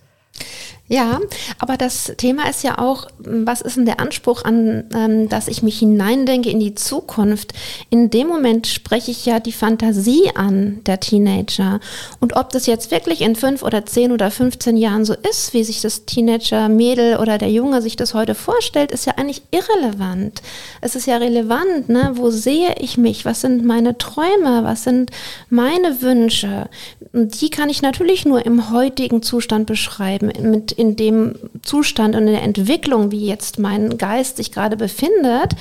ja, 0.92 1.20
aber 1.60 1.76
das 1.76 2.12
Thema 2.16 2.50
ist 2.50 2.64
ja 2.64 2.78
auch, 2.78 3.06
was 3.20 3.60
ist 3.60 3.76
denn 3.76 3.86
der 3.86 4.00
Anspruch 4.00 4.44
an, 4.44 4.86
ähm, 4.92 5.28
dass 5.28 5.46
ich 5.46 5.62
mich 5.62 5.78
hineindenke 5.78 6.50
in 6.50 6.58
die 6.58 6.74
Zukunft? 6.74 7.52
In 7.90 8.10
dem 8.10 8.26
Moment 8.26 8.66
spreche 8.66 9.12
ich 9.12 9.24
ja 9.24 9.38
die 9.38 9.52
Fantasie 9.52 10.32
an 10.34 10.80
der 10.86 10.98
Teenager. 10.98 11.78
Und 12.18 12.34
ob 12.34 12.50
das 12.50 12.66
jetzt 12.66 12.90
wirklich 12.90 13.20
in 13.20 13.36
fünf 13.36 13.62
oder 13.62 13.86
zehn 13.86 14.10
oder 14.10 14.32
15 14.32 14.76
Jahren 14.76 15.04
so 15.04 15.14
ist, 15.14 15.54
wie 15.54 15.62
sich 15.62 15.80
das 15.80 16.06
Teenager-Mädel 16.06 17.18
oder 17.18 17.38
der 17.38 17.52
Junge 17.52 17.82
sich 17.82 17.94
das 17.94 18.12
heute 18.12 18.34
vorstellt, 18.34 18.90
ist 18.90 19.06
ja 19.06 19.12
eigentlich 19.16 19.42
irrelevant. 19.52 20.42
Es 20.80 20.96
ist 20.96 21.06
ja 21.06 21.18
relevant, 21.18 21.88
ne? 21.88 22.14
Wo 22.14 22.30
sehe 22.30 22.74
ich 22.80 22.98
mich? 22.98 23.24
Was 23.24 23.42
sind 23.42 23.64
meine 23.64 23.96
Träume? 23.96 24.64
Was 24.64 24.82
sind 24.82 25.12
meine 25.50 26.02
Wünsche? 26.02 26.68
Und 27.12 27.40
die 27.40 27.50
kann 27.50 27.68
ich 27.68 27.80
natürlich 27.80 28.24
nur 28.24 28.44
im 28.44 28.72
heutigen 28.72 29.22
Zustand 29.22 29.66
beschreiben, 29.66 30.32
mit 30.42 30.79
in 30.80 30.96
dem 30.96 31.34
Zustand 31.62 32.16
und 32.16 32.22
in 32.22 32.32
der 32.32 32.42
Entwicklung, 32.42 33.10
wie 33.10 33.26
jetzt 33.26 33.58
mein 33.58 33.98
Geist 33.98 34.38
sich 34.38 34.50
gerade 34.50 34.78
befindet. 34.78 35.54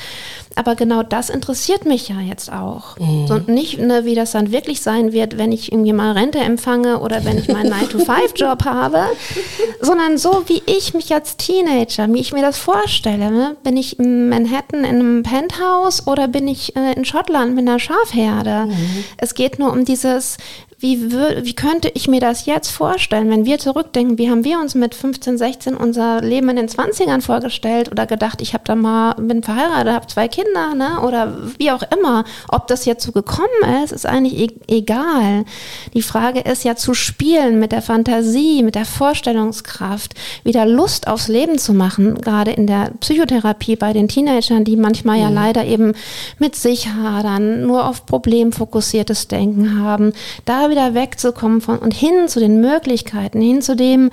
Aber 0.55 0.75
genau 0.75 1.03
das 1.03 1.29
interessiert 1.29 1.85
mich 1.85 2.07
ja 2.07 2.21
jetzt 2.21 2.51
auch. 2.51 2.97
Mhm. 2.97 3.25
Und 3.29 3.47
nicht, 3.49 3.79
ne, 3.79 4.05
wie 4.05 4.15
das 4.15 4.31
dann 4.31 4.53
wirklich 4.53 4.81
sein 4.81 5.11
wird, 5.11 5.37
wenn 5.37 5.51
ich 5.51 5.71
irgendwie 5.71 5.91
mal 5.91 6.13
Rente 6.13 6.39
empfange 6.39 6.99
oder 6.99 7.25
wenn 7.25 7.37
ich 7.37 7.49
meinen 7.49 7.73
9-to-5-Job 7.73 8.63
habe, 8.63 9.03
sondern 9.81 10.17
so, 10.17 10.43
wie 10.47 10.61
ich 10.65 10.93
mich 10.93 11.13
als 11.13 11.35
Teenager, 11.35 12.11
wie 12.13 12.19
ich 12.19 12.31
mir 12.31 12.41
das 12.41 12.57
vorstelle. 12.57 13.29
Ne? 13.29 13.57
Bin 13.63 13.75
ich 13.75 13.99
in 13.99 14.29
Manhattan 14.29 14.85
in 14.85 14.85
einem 14.85 15.23
Penthouse 15.23 16.07
oder 16.07 16.29
bin 16.29 16.47
ich 16.47 16.75
äh, 16.77 16.93
in 16.93 17.03
Schottland 17.03 17.55
mit 17.55 17.67
einer 17.67 17.79
Schafherde? 17.79 18.67
Mhm. 18.67 19.03
Es 19.17 19.33
geht 19.33 19.59
nur 19.59 19.71
um 19.73 19.83
dieses, 19.83 20.37
wie, 20.79 21.11
wie 21.11 21.53
könnte 21.53 21.91
ich 21.93 22.07
mir 22.07 22.21
das 22.21 22.45
jetzt 22.45 22.69
vorstellen, 22.69 23.29
wenn 23.29 23.43
wir 23.43 23.59
zurückdenken, 23.59 24.17
wie 24.17 24.29
haben 24.29 24.45
wir 24.45 24.59
uns 24.59 24.75
mit 24.75 24.95
15, 24.95 25.37
16 25.37 25.75
unser 25.75 26.21
Leben 26.21 26.47
in 26.47 26.55
den 26.55 26.69
20ern 26.69 27.19
vorgestellt 27.19 27.91
oder 27.91 28.05
gedacht, 28.05 28.41
ich 28.41 28.53
habe 28.53 28.63
da 28.65 28.75
mal, 28.75 29.13
bin 29.15 29.43
verheiratet, 29.43 29.93
habe 29.93 30.07
zwei 30.07 30.29
Kinder, 30.29 30.75
ne? 30.75 31.01
oder 31.01 31.35
wie 31.57 31.71
auch 31.71 31.83
immer. 31.91 32.23
Ob 32.47 32.67
das 32.67 32.85
jetzt 32.85 33.05
so 33.05 33.11
gekommen 33.11 33.83
ist, 33.83 33.91
ist 33.91 34.05
eigentlich 34.05 34.39
e 34.39 34.49
egal. 34.67 35.43
Die 35.93 36.01
Frage 36.01 36.39
ist 36.39 36.63
ja 36.63 36.77
zu 36.77 36.93
spielen 36.93 37.59
mit 37.59 37.73
der 37.73 37.81
Fantasie, 37.81 38.63
mit 38.63 38.75
der 38.75 38.85
Vorstellungskraft, 38.85 40.13
wieder 40.45 40.65
Lust 40.65 41.07
aufs 41.07 41.27
Leben 41.27 41.57
zu 41.57 41.73
machen, 41.73 42.21
gerade 42.21 42.51
in 42.51 42.67
der 42.67 42.91
Psychotherapie 43.01 43.75
bei 43.75 43.91
den 43.91 44.07
Teenagern, 44.07 44.63
die 44.63 44.77
manchmal 44.77 45.17
mhm. 45.17 45.23
ja 45.23 45.29
leider 45.29 45.65
eben 45.65 45.93
mit 46.37 46.55
sich 46.55 46.87
hadern, 46.87 47.65
nur 47.65 47.85
auf 47.85 48.05
problemfokussiertes 48.05 49.27
Denken 49.27 49.83
haben. 49.83 50.13
Da 50.45 50.68
wieder 50.69 50.93
wegzukommen 50.93 51.61
von 51.61 51.79
und 51.79 51.93
hin 51.93 52.27
zu 52.27 52.39
den 52.39 52.61
Möglichkeiten, 52.61 53.41
hin 53.41 53.61
zu 53.61 53.75
dem, 53.75 54.09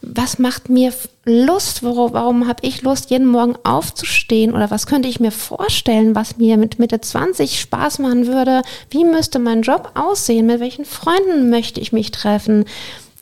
was 0.00 0.38
macht 0.38 0.68
mir 0.68 0.92
Lust, 1.24 1.82
warum, 1.82 2.12
warum 2.12 2.46
habe 2.46 2.60
ich 2.64 2.82
Lust, 2.82 3.10
jeden 3.10 3.26
Morgen 3.26 3.56
aufzustehen? 3.64 4.54
Oder 4.54 4.70
was 4.70 4.86
könnte 4.86 5.08
ich 5.08 5.20
mir 5.20 5.32
vorstellen, 5.32 6.14
was 6.14 6.36
mir 6.36 6.56
mit 6.56 6.78
Mitte 6.78 7.00
20 7.00 7.60
Spaß 7.60 7.98
machen 7.98 8.26
würde, 8.26 8.62
wie 8.90 9.04
müsste 9.04 9.38
mein 9.38 9.62
Job 9.62 9.92
aussehen, 9.94 10.46
mit 10.46 10.60
welchen 10.60 10.84
Freunden 10.84 11.50
möchte 11.50 11.80
ich 11.80 11.92
mich 11.92 12.10
treffen? 12.12 12.64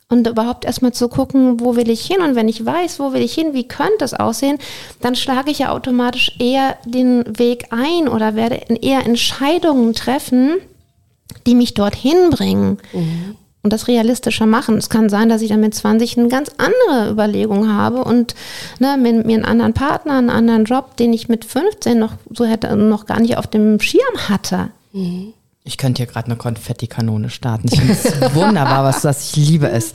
Und 0.08 0.28
überhaupt 0.28 0.64
erstmal 0.64 0.92
zu 0.92 1.08
gucken, 1.08 1.58
wo 1.58 1.74
will 1.74 1.90
ich 1.90 2.06
hin? 2.06 2.20
Und 2.20 2.36
wenn 2.36 2.48
ich 2.48 2.64
weiß, 2.64 3.00
wo 3.00 3.12
will 3.12 3.22
ich 3.22 3.34
hin, 3.34 3.54
wie 3.54 3.66
könnte 3.66 4.04
es 4.04 4.14
aussehen, 4.14 4.58
dann 5.00 5.16
schlage 5.16 5.50
ich 5.50 5.60
ja 5.60 5.72
automatisch 5.72 6.36
eher 6.38 6.76
den 6.84 7.24
Weg 7.38 7.72
ein 7.72 8.06
oder 8.06 8.36
werde 8.36 8.60
eher 8.82 9.04
Entscheidungen 9.04 9.94
treffen, 9.94 10.58
die 11.46 11.54
mich 11.54 11.74
dorthin 11.74 12.30
bringen. 12.30 12.78
Mhm. 12.92 13.36
Und 13.62 13.72
das 13.72 13.88
realistischer 13.88 14.46
machen. 14.46 14.76
Es 14.76 14.90
kann 14.90 15.08
sein, 15.08 15.28
dass 15.28 15.42
ich 15.42 15.48
dann 15.48 15.58
mit 15.58 15.74
20 15.74 16.16
eine 16.16 16.28
ganz 16.28 16.52
andere 16.56 17.10
Überlegung 17.10 17.68
habe 17.68 18.04
und 18.04 18.36
ne, 18.78 18.96
mir, 18.96 19.12
mir 19.24 19.34
einen 19.34 19.44
anderen 19.44 19.74
Partner, 19.74 20.18
einen 20.18 20.30
anderen 20.30 20.66
Job, 20.66 20.96
den 20.96 21.12
ich 21.12 21.28
mit 21.28 21.44
15 21.44 21.98
noch 21.98 22.12
so 22.30 22.44
hätte, 22.44 22.76
noch 22.76 23.06
gar 23.06 23.18
nicht 23.18 23.36
auf 23.38 23.48
dem 23.48 23.80
Schirm 23.80 24.28
hatte. 24.28 24.68
Mhm. 24.92 25.32
Ich 25.66 25.78
könnte 25.78 25.98
hier 25.98 26.06
gerade 26.06 26.26
eine 26.26 26.36
Konfettikanone 26.36 27.28
starten. 27.28 27.66
Ich 27.66 27.78
finde 27.78 27.92
es 27.92 28.34
wunderbar, 28.34 28.84
was 28.84 29.02
sagst. 29.02 29.36
Ich 29.36 29.48
liebe 29.48 29.68
es. 29.68 29.92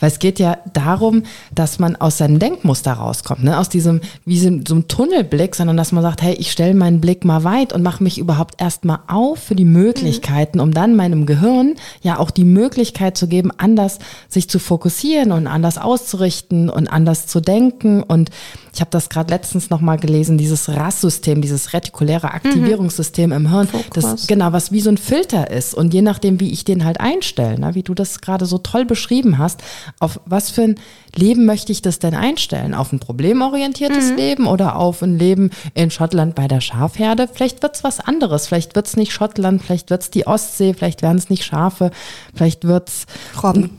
Weil 0.00 0.08
es 0.08 0.18
geht 0.18 0.38
ja 0.38 0.56
darum, 0.72 1.24
dass 1.54 1.78
man 1.78 1.94
aus 1.94 2.16
seinem 2.16 2.38
Denkmuster 2.38 2.94
rauskommt, 2.94 3.44
ne? 3.44 3.58
aus 3.58 3.68
diesem, 3.68 4.00
wie 4.24 4.38
so, 4.38 4.48
so 4.66 4.74
einem 4.74 4.88
Tunnelblick, 4.88 5.54
sondern 5.54 5.76
dass 5.76 5.92
man 5.92 6.02
sagt, 6.02 6.22
hey, 6.22 6.32
ich 6.32 6.50
stelle 6.50 6.72
meinen 6.72 7.02
Blick 7.02 7.26
mal 7.26 7.44
weit 7.44 7.74
und 7.74 7.82
mache 7.82 8.02
mich 8.02 8.18
überhaupt 8.18 8.62
erstmal 8.62 9.00
auf 9.08 9.38
für 9.40 9.54
die 9.54 9.66
Möglichkeiten, 9.66 10.58
um 10.58 10.72
dann 10.72 10.96
meinem 10.96 11.26
Gehirn 11.26 11.74
ja 12.00 12.18
auch 12.18 12.30
die 12.30 12.44
Möglichkeit 12.44 13.18
zu 13.18 13.28
geben, 13.28 13.52
anders 13.58 13.98
sich 14.28 14.48
zu 14.48 14.58
fokussieren 14.58 15.32
und 15.32 15.46
anders 15.46 15.76
auszurichten 15.76 16.70
und 16.70 16.88
anders 16.88 17.26
zu 17.26 17.40
denken. 17.40 18.02
Und 18.02 18.30
ich 18.72 18.80
habe 18.80 18.90
das 18.90 19.08
gerade 19.08 19.32
letztens 19.32 19.70
nochmal 19.70 19.98
gelesen, 19.98 20.38
dieses 20.38 20.68
RAS-System, 20.68 21.42
dieses 21.42 21.72
retikuläre 21.72 22.32
Aktivierungssystem 22.32 23.30
mhm. 23.30 23.36
im 23.36 23.50
Hirn, 23.50 23.68
Fokus. 23.68 24.04
das 24.04 24.26
genau, 24.26 24.52
was 24.52 24.72
wie 24.72 24.80
so 24.80 24.90
ein 24.90 24.98
Filter 24.98 25.50
ist. 25.50 25.74
Und 25.74 25.92
je 25.92 26.02
nachdem, 26.02 26.40
wie 26.40 26.50
ich 26.50 26.64
den 26.64 26.84
halt 26.84 27.00
einstelle, 27.00 27.58
ne, 27.58 27.74
wie 27.74 27.82
du 27.82 27.94
das 27.94 28.20
gerade 28.20 28.46
so 28.46 28.58
toll 28.58 28.84
beschrieben 28.84 29.38
hast, 29.38 29.62
auf 29.98 30.20
was 30.24 30.50
für 30.50 30.62
ein 30.62 30.74
Leben 31.14 31.44
möchte 31.44 31.72
ich 31.72 31.82
das 31.82 31.98
denn 31.98 32.14
einstellen? 32.14 32.74
Auf 32.74 32.92
ein 32.92 33.00
problemorientiertes 33.00 34.10
mhm. 34.10 34.16
Leben 34.16 34.46
oder 34.46 34.76
auf 34.76 35.02
ein 35.02 35.18
Leben 35.18 35.50
in 35.74 35.90
Schottland 35.90 36.34
bei 36.34 36.46
der 36.46 36.60
Schafherde? 36.60 37.28
Vielleicht 37.32 37.62
wird's 37.62 37.82
was 37.82 38.00
anderes. 38.00 38.46
Vielleicht 38.46 38.76
wird's 38.76 38.96
nicht 38.96 39.12
Schottland, 39.12 39.62
vielleicht 39.62 39.90
wird's 39.90 40.10
die 40.10 40.26
Ostsee, 40.26 40.74
vielleicht 40.74 41.02
werden 41.02 41.18
es 41.18 41.30
nicht 41.30 41.44
Schafe, 41.44 41.90
vielleicht 42.34 42.64
wird's 42.64 43.06
Robben. 43.42 43.70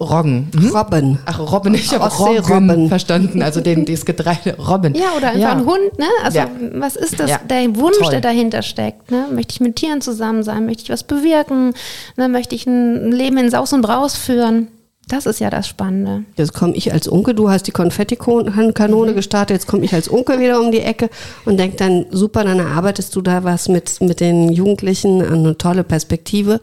Roggen. 0.00 0.50
Hm? 0.54 0.70
Robben. 0.70 1.18
Ach, 1.26 1.38
Robben. 1.38 1.74
Ich 1.74 1.92
habe 1.92 2.06
Roggen 2.06 2.88
verstanden. 2.88 3.42
Also 3.42 3.60
den, 3.60 3.84
dieses 3.84 4.04
Getreide. 4.04 4.56
Robben. 4.58 4.94
Ja, 4.94 5.12
oder 5.16 5.28
einfach 5.28 5.40
ja. 5.40 5.52
ein 5.52 5.64
Hund. 5.64 5.98
Ne? 5.98 6.06
Also 6.22 6.38
ja. 6.38 6.50
was 6.74 6.96
ist 6.96 7.20
das? 7.20 7.30
Ja. 7.30 7.40
Der 7.48 7.76
Wunsch, 7.76 7.98
Toll. 7.98 8.10
der 8.10 8.20
dahinter 8.20 8.62
steckt. 8.62 9.10
Ne? 9.10 9.26
Möchte 9.32 9.54
ich 9.54 9.60
mit 9.60 9.76
Tieren 9.76 10.00
zusammen 10.00 10.42
sein? 10.42 10.66
Möchte 10.66 10.84
ich 10.84 10.90
was 10.90 11.04
bewirken? 11.04 11.74
Ne? 12.16 12.28
Möchte 12.28 12.54
ich 12.54 12.66
ein 12.66 13.12
Leben 13.12 13.38
in 13.38 13.50
Saus 13.50 13.72
und 13.72 13.82
Braus 13.82 14.16
führen? 14.16 14.68
Das 15.10 15.26
ist 15.26 15.40
ja 15.40 15.50
das 15.50 15.66
Spannende. 15.66 16.24
Jetzt 16.36 16.54
komme 16.54 16.74
ich 16.74 16.92
als 16.92 17.10
Onkel, 17.10 17.34
du 17.34 17.50
hast 17.50 17.66
die 17.66 17.72
Konfettikanone 17.72 19.10
mhm. 19.10 19.14
gestartet, 19.14 19.56
jetzt 19.56 19.66
komme 19.66 19.84
ich 19.84 19.92
als 19.92 20.10
Onkel 20.10 20.38
wieder 20.38 20.60
um 20.60 20.70
die 20.70 20.80
Ecke 20.80 21.10
und 21.44 21.58
denke 21.58 21.76
dann, 21.76 22.06
super, 22.10 22.44
dann 22.44 22.60
erarbeitest 22.60 23.16
du 23.16 23.20
da 23.20 23.42
was 23.42 23.68
mit, 23.68 24.00
mit 24.00 24.20
den 24.20 24.50
Jugendlichen, 24.50 25.20
eine 25.20 25.58
tolle 25.58 25.82
Perspektive. 25.82 26.60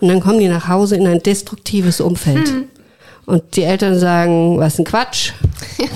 Und 0.00 0.08
dann 0.08 0.20
kommen 0.20 0.38
die 0.38 0.48
nach 0.48 0.68
Hause 0.68 0.96
in 0.96 1.06
ein 1.06 1.22
destruktives 1.22 2.00
Umfeld. 2.00 2.48
Hm. 2.48 2.68
Und 3.26 3.56
die 3.56 3.64
Eltern 3.64 3.98
sagen, 3.98 4.56
was 4.58 4.78
ein 4.78 4.84
Quatsch. 4.84 5.32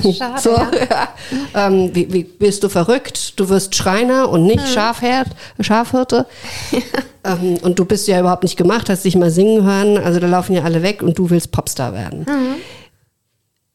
Schade, 0.02 0.40
so, 0.42 0.50
ja. 0.50 1.08
ja. 1.54 1.68
Ähm, 1.68 1.90
wie, 1.94 2.12
wie, 2.12 2.24
bist 2.24 2.64
du 2.64 2.68
verrückt? 2.68 3.38
Du 3.38 3.48
wirst 3.48 3.76
Schreiner 3.76 4.28
und 4.28 4.46
nicht 4.46 4.66
hm. 4.66 4.74
Schafherd, 4.74 5.28
Schafhirte. 5.60 6.26
Ja. 6.72 6.78
Ähm, 7.22 7.58
und 7.60 7.78
du 7.78 7.84
bist 7.84 8.08
ja 8.08 8.18
überhaupt 8.18 8.44
nicht 8.44 8.56
gemacht, 8.56 8.88
hast 8.88 9.04
dich 9.04 9.14
mal 9.14 9.30
singen 9.30 9.62
hören. 9.62 9.98
Also 9.98 10.20
da 10.20 10.26
laufen 10.26 10.54
ja 10.54 10.62
alle 10.62 10.82
weg 10.82 11.02
und 11.02 11.18
du 11.18 11.28
willst 11.28 11.52
Popstar 11.52 11.92
werden. 11.92 12.20
Mhm. 12.20 12.54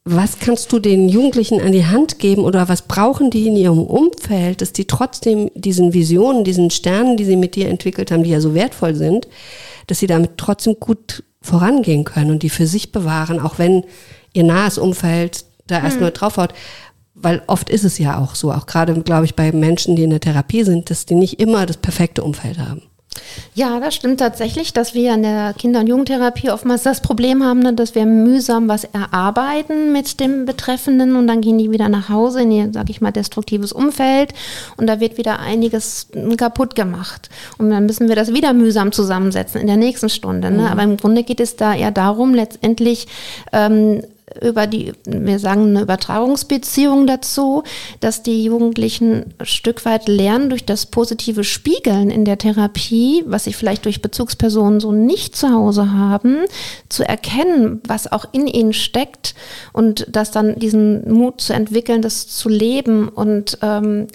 was 0.04 0.40
kannst 0.40 0.72
du 0.72 0.80
den 0.80 1.10
Jugendlichen 1.10 1.62
an 1.62 1.72
die 1.72 1.86
Hand 1.86 2.18
geben 2.18 2.44
oder 2.44 2.70
was 2.70 2.82
brauchen 2.82 3.30
die 3.30 3.48
in 3.48 3.56
ihrem 3.56 3.84
Umfeld, 3.84 4.62
dass 4.62 4.74
die 4.74 4.86
trotzdem 4.86 5.52
diesen 5.54 5.94
Visionen, 5.94 6.44
diesen 6.44 6.72
Sternen, 6.72 7.18
die 7.18 7.26
sie 7.26 7.36
mit 7.36 7.54
dir 7.54 7.70
entwickelt 7.70 8.10
haben, 8.10 8.24
die 8.24 8.32
ja 8.32 8.42
so 8.42 8.56
wertvoll 8.56 8.96
sind, 8.96 9.28
dass 9.88 10.00
sie 10.00 10.08
damit 10.08 10.38
trotzdem 10.38 10.76
gut 10.80 11.24
vorangehen 11.42 12.04
können 12.04 12.32
und 12.32 12.44
die 12.44 12.50
für 12.50 12.68
sich 12.68 12.92
bewahren, 12.92 13.40
auch 13.40 13.60
wenn 13.60 13.84
ihr 14.34 14.44
nahes 14.44 14.78
Umfeld 14.78 15.46
da 15.68 15.82
erst 15.82 16.00
hm. 16.00 16.14
draufhaut. 16.14 16.54
Weil 17.14 17.42
oft 17.48 17.70
ist 17.70 17.86
es 17.86 17.98
ja 17.98 18.18
auch 18.18 18.36
so, 18.36 18.52
auch 18.52 18.66
gerade, 18.66 18.94
glaube 19.02 19.26
ich, 19.26 19.36
bei 19.36 19.52
Menschen, 19.52 19.96
die 19.96 20.04
in 20.04 20.10
der 20.10 20.20
Therapie 20.20 20.64
sind, 20.64 20.90
dass 20.90 21.06
die 21.06 21.16
nicht 21.16 21.40
immer 21.40 21.66
das 21.66 21.78
perfekte 21.78 22.24
Umfeld 22.24 22.60
haben. 22.60 22.82
Ja, 23.54 23.80
das 23.80 23.96
stimmt 23.96 24.20
tatsächlich, 24.20 24.74
dass 24.74 24.94
wir 24.94 25.14
in 25.14 25.24
der 25.24 25.54
Kinder- 25.54 25.80
und 25.80 25.88
Jugendtherapie 25.88 26.50
oftmals 26.50 26.84
das 26.84 27.02
Problem 27.02 27.44
haben, 27.44 27.60
ne, 27.60 27.74
dass 27.74 27.96
wir 27.96 28.06
mühsam 28.06 28.68
was 28.68 28.84
erarbeiten 28.84 29.92
mit 29.92 30.20
dem 30.20 30.46
Betreffenden 30.46 31.16
und 31.16 31.28
dann 31.28 31.42
gehen 31.42 31.58
die 31.58 31.72
wieder 31.72 31.88
nach 31.90 32.10
Hause 32.10 32.42
in 32.42 32.52
ihr, 32.52 32.70
sag 32.74 32.90
ich 32.90 33.02
mal, 33.02 33.12
destruktives 33.12 33.72
Umfeld 33.72 34.34
und 34.78 34.88
da 34.88 35.00
wird 35.00 35.18
wieder 35.18 35.40
einiges 35.40 36.08
kaputt 36.38 36.76
gemacht. 36.76 37.30
Und 37.58 37.70
dann 37.70 37.86
müssen 37.86 38.10
wir 38.10 38.16
das 38.16 38.34
wieder 38.34 38.54
mühsam 38.54 38.92
zusammensetzen 38.92 39.62
in 39.62 39.68
der 39.68 39.78
nächsten 39.78 40.10
Stunde. 40.10 40.52
Ne? 40.52 40.64
Mhm. 40.64 40.68
Aber 40.68 40.84
im 40.84 40.98
Grunde 40.98 41.24
geht 41.24 41.40
es 41.40 41.56
da 41.56 41.74
eher 41.74 41.92
darum, 41.92 42.34
letztendlich 42.34 43.08
ähm, 43.54 44.02
über 44.42 44.68
die, 44.68 44.94
wir 45.06 45.40
sagen 45.40 45.70
eine 45.70 45.82
Übertragungsbeziehung 45.82 47.08
dazu, 47.08 47.64
dass 48.00 48.24
die 48.24 48.44
Jugendlichen 48.44 49.34
ein 49.38 49.46
Stück 49.46 49.86
weit 49.86 50.08
lernen 50.08 50.50
durch 50.50 50.66
das 50.66 50.86
positive 50.86 51.44
Spiegeln 51.44 52.10
in 52.10 52.26
der 52.26 52.38
Therapie, 52.38 53.24
was 53.26 53.46
sie 53.46 53.54
vielleicht 53.54 53.86
durch 53.86 54.02
Bezugspersonen 54.02 54.80
so 54.80 54.92
nicht 54.92 55.36
zu 55.36 55.50
Hause 55.50 55.94
haben, 55.94 56.46
zu 56.90 57.08
erkennen, 57.08 57.82
was 57.88 58.12
auch 58.12 58.26
in 58.32 58.48
ihnen 58.48 58.74
steckt 58.74 59.36
und 59.74 60.08
das 60.10 60.32
dann 60.32 60.60
diesen 60.60 61.12
Mut 61.12 61.42
zu 61.42 61.54
entwickeln, 61.54 62.02
das 62.02 62.28
zu 62.28 62.50
leben. 62.50 63.08
Und 63.08 63.58
ähm, 63.62 64.08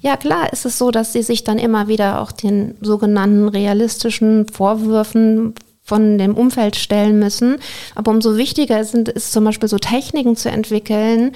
ja, 0.00 0.16
klar 0.16 0.52
ist 0.52 0.66
es 0.66 0.78
so, 0.78 0.90
dass 0.90 1.12
sie 1.12 1.22
sich 1.22 1.44
dann 1.44 1.58
immer 1.58 1.88
wieder 1.88 2.20
auch 2.20 2.32
den 2.32 2.74
sogenannten 2.80 3.48
realistischen 3.48 4.48
Vorwürfen 4.48 5.54
von 5.82 6.16
dem 6.16 6.34
Umfeld 6.34 6.76
stellen 6.76 7.18
müssen. 7.18 7.56
Aber 7.94 8.12
umso 8.12 8.36
wichtiger 8.36 8.84
sind, 8.84 9.08
ist 9.08 9.32
zum 9.32 9.44
Beispiel 9.44 9.68
so 9.68 9.78
Techniken 9.78 10.36
zu 10.36 10.48
entwickeln, 10.48 11.32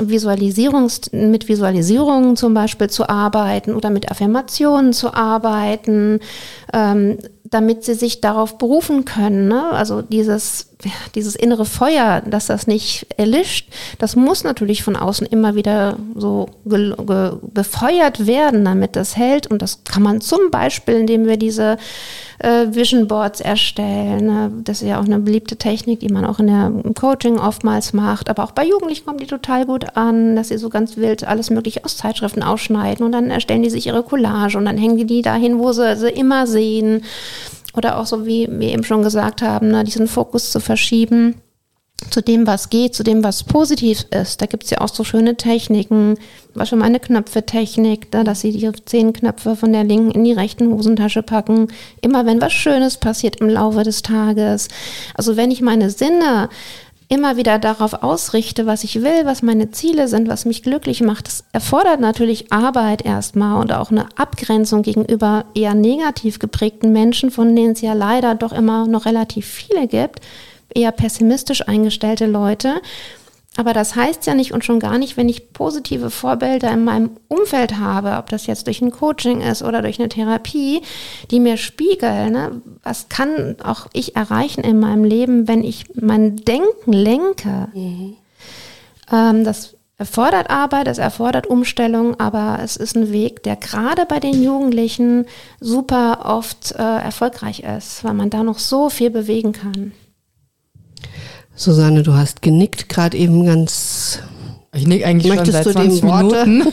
Visualisierungs 0.00 1.12
mit 1.12 1.48
Visualisierungen 1.48 2.36
zum 2.36 2.52
Beispiel 2.52 2.90
zu 2.90 3.08
arbeiten 3.08 3.74
oder 3.74 3.88
mit 3.88 4.10
Affirmationen 4.10 4.92
zu 4.92 5.14
arbeiten, 5.14 6.20
ähm, 6.74 7.18
damit 7.50 7.84
sie 7.84 7.94
sich 7.94 8.20
darauf 8.20 8.58
berufen 8.58 9.04
können. 9.04 9.48
Ne? 9.48 9.70
Also 9.70 10.02
dieses, 10.02 10.68
dieses 11.14 11.34
innere 11.34 11.64
Feuer, 11.64 12.20
dass 12.20 12.46
das 12.46 12.66
nicht 12.66 13.06
erlischt, 13.16 13.68
das 13.98 14.16
muss 14.16 14.44
natürlich 14.44 14.82
von 14.82 14.96
außen 14.96 15.26
immer 15.26 15.54
wieder 15.54 15.96
so 16.14 16.48
befeuert 16.64 18.26
werden, 18.26 18.64
damit 18.64 18.96
das 18.96 19.16
hält. 19.16 19.46
Und 19.46 19.62
das 19.62 19.84
kann 19.84 20.02
man 20.02 20.20
zum 20.20 20.50
Beispiel, 20.50 20.94
indem 20.94 21.26
wir 21.26 21.36
diese 21.36 21.78
äh, 22.38 22.66
Vision 22.70 23.08
Boards 23.08 23.40
erstellen. 23.40 24.26
Ne? 24.26 24.52
Das 24.64 24.82
ist 24.82 24.88
ja 24.88 25.00
auch 25.00 25.04
eine 25.04 25.18
beliebte 25.18 25.56
Technik, 25.56 26.00
die 26.00 26.08
man 26.08 26.24
auch 26.24 26.38
in 26.38 26.46
der, 26.46 26.66
im 26.66 26.94
Coaching 26.94 27.38
oftmals 27.38 27.92
macht. 27.92 28.28
Aber 28.28 28.44
auch 28.44 28.52
bei 28.52 28.64
Jugendlichen 28.64 29.06
kommen 29.06 29.18
die 29.18 29.26
total 29.26 29.66
gut 29.66 29.96
an, 29.96 30.36
dass 30.36 30.48
sie 30.48 30.58
so 30.58 30.68
ganz 30.68 30.96
wild 30.96 31.24
alles 31.24 31.50
mögliche 31.50 31.84
aus 31.84 31.96
Zeitschriften 31.96 32.42
ausschneiden 32.42 33.04
und 33.04 33.12
dann 33.12 33.30
erstellen 33.30 33.62
die 33.62 33.70
sich 33.70 33.86
ihre 33.86 34.02
Collage 34.02 34.56
und 34.58 34.64
dann 34.64 34.78
hängen 34.78 34.96
die 34.96 35.06
die 35.06 35.22
dahin, 35.22 35.58
wo 35.58 35.72
sie 35.72 35.96
sie 35.96 36.08
immer 36.10 36.46
sehen. 36.46 37.02
Oder 37.78 37.96
auch 37.96 38.06
so, 38.06 38.26
wie 38.26 38.48
wir 38.50 38.72
eben 38.72 38.82
schon 38.82 39.02
gesagt 39.02 39.40
haben, 39.40 39.68
ne, 39.68 39.84
diesen 39.84 40.08
Fokus 40.08 40.50
zu 40.50 40.58
verschieben 40.58 41.36
zu 42.10 42.22
dem, 42.22 42.46
was 42.46 42.70
geht, 42.70 42.94
zu 42.94 43.02
dem, 43.02 43.24
was 43.24 43.44
positiv 43.44 44.06
ist. 44.10 44.40
Da 44.40 44.46
gibt 44.46 44.64
es 44.64 44.70
ja 44.70 44.80
auch 44.80 44.88
so 44.88 45.04
schöne 45.04 45.36
Techniken, 45.36 46.16
zum 46.52 46.54
Beispiel 46.54 46.78
meine 46.78 47.00
Knöpfe-Technik, 47.00 48.10
da, 48.10 48.24
dass 48.24 48.40
sie 48.40 48.52
die 48.52 48.70
zehn 48.84 49.12
Knöpfe 49.12 49.56
von 49.56 49.72
der 49.72 49.84
linken 49.84 50.12
in 50.12 50.24
die 50.24 50.32
rechten 50.32 50.72
Hosentasche 50.72 51.22
packen. 51.22 51.68
Immer 52.00 52.24
wenn 52.24 52.40
was 52.40 52.52
Schönes 52.52 52.96
passiert 52.98 53.36
im 53.36 53.48
Laufe 53.48 53.82
des 53.82 54.02
Tages. 54.02 54.68
Also 55.14 55.36
wenn 55.36 55.50
ich 55.50 55.60
meine 55.60 55.90
Sinne 55.90 56.48
immer 57.08 57.36
wieder 57.36 57.58
darauf 57.58 58.02
ausrichte, 58.02 58.66
was 58.66 58.84
ich 58.84 59.02
will, 59.02 59.24
was 59.24 59.42
meine 59.42 59.70
Ziele 59.70 60.08
sind, 60.08 60.28
was 60.28 60.44
mich 60.44 60.62
glücklich 60.62 61.00
macht, 61.00 61.26
das 61.26 61.44
erfordert 61.52 62.00
natürlich 62.00 62.52
Arbeit 62.52 63.02
erstmal 63.02 63.60
und 63.60 63.72
auch 63.72 63.90
eine 63.90 64.06
Abgrenzung 64.16 64.82
gegenüber 64.82 65.46
eher 65.54 65.74
negativ 65.74 66.38
geprägten 66.38 66.92
Menschen, 66.92 67.30
von 67.30 67.56
denen 67.56 67.72
es 67.72 67.80
ja 67.80 67.94
leider 67.94 68.34
doch 68.34 68.52
immer 68.52 68.86
noch 68.86 69.06
relativ 69.06 69.46
viele 69.46 69.88
gibt 69.88 70.20
eher 70.74 70.92
pessimistisch 70.92 71.66
eingestellte 71.66 72.26
Leute. 72.26 72.80
Aber 73.58 73.72
das 73.72 73.96
heißt 73.96 74.24
ja 74.28 74.34
nicht 74.34 74.52
und 74.52 74.64
schon 74.64 74.78
gar 74.78 74.98
nicht, 74.98 75.16
wenn 75.16 75.28
ich 75.28 75.52
positive 75.52 76.10
Vorbilder 76.10 76.70
in 76.70 76.84
meinem 76.84 77.10
Umfeld 77.26 77.76
habe, 77.76 78.12
ob 78.16 78.28
das 78.28 78.46
jetzt 78.46 78.68
durch 78.68 78.80
ein 78.80 78.92
Coaching 78.92 79.40
ist 79.40 79.64
oder 79.64 79.82
durch 79.82 79.98
eine 79.98 80.08
Therapie, 80.08 80.82
die 81.32 81.40
mir 81.40 81.56
spiegeln, 81.56 82.34
ne, 82.34 82.62
was 82.84 83.08
kann 83.08 83.56
auch 83.60 83.88
ich 83.92 84.14
erreichen 84.14 84.62
in 84.62 84.78
meinem 84.78 85.02
Leben, 85.02 85.48
wenn 85.48 85.64
ich 85.64 85.86
mein 86.00 86.36
Denken 86.36 86.92
lenke. 86.92 87.66
Mhm. 87.74 88.14
Ähm, 89.10 89.42
das 89.42 89.74
erfordert 89.96 90.50
Arbeit, 90.50 90.86
es 90.86 90.98
erfordert 90.98 91.48
Umstellung, 91.48 92.20
aber 92.20 92.60
es 92.62 92.76
ist 92.76 92.94
ein 92.94 93.10
Weg, 93.10 93.42
der 93.42 93.56
gerade 93.56 94.06
bei 94.06 94.20
den 94.20 94.40
Jugendlichen 94.40 95.26
super 95.58 96.20
oft 96.26 96.76
äh, 96.78 96.82
erfolgreich 96.82 97.64
ist, 97.64 98.04
weil 98.04 98.14
man 98.14 98.30
da 98.30 98.44
noch 98.44 98.60
so 98.60 98.88
viel 98.88 99.10
bewegen 99.10 99.50
kann. 99.50 99.90
Susanne, 101.58 102.04
du 102.04 102.14
hast 102.14 102.40
genickt 102.40 102.88
gerade 102.88 103.16
eben 103.16 103.44
ganz. 103.44 104.20
Ich 104.72 104.86
nick 104.86 105.04
eigentlich 105.04 105.34
Möchtest 105.34 105.64
schon 105.64 105.72
seit 105.72 105.92
20 105.92 106.02
Minuten, 106.04 106.62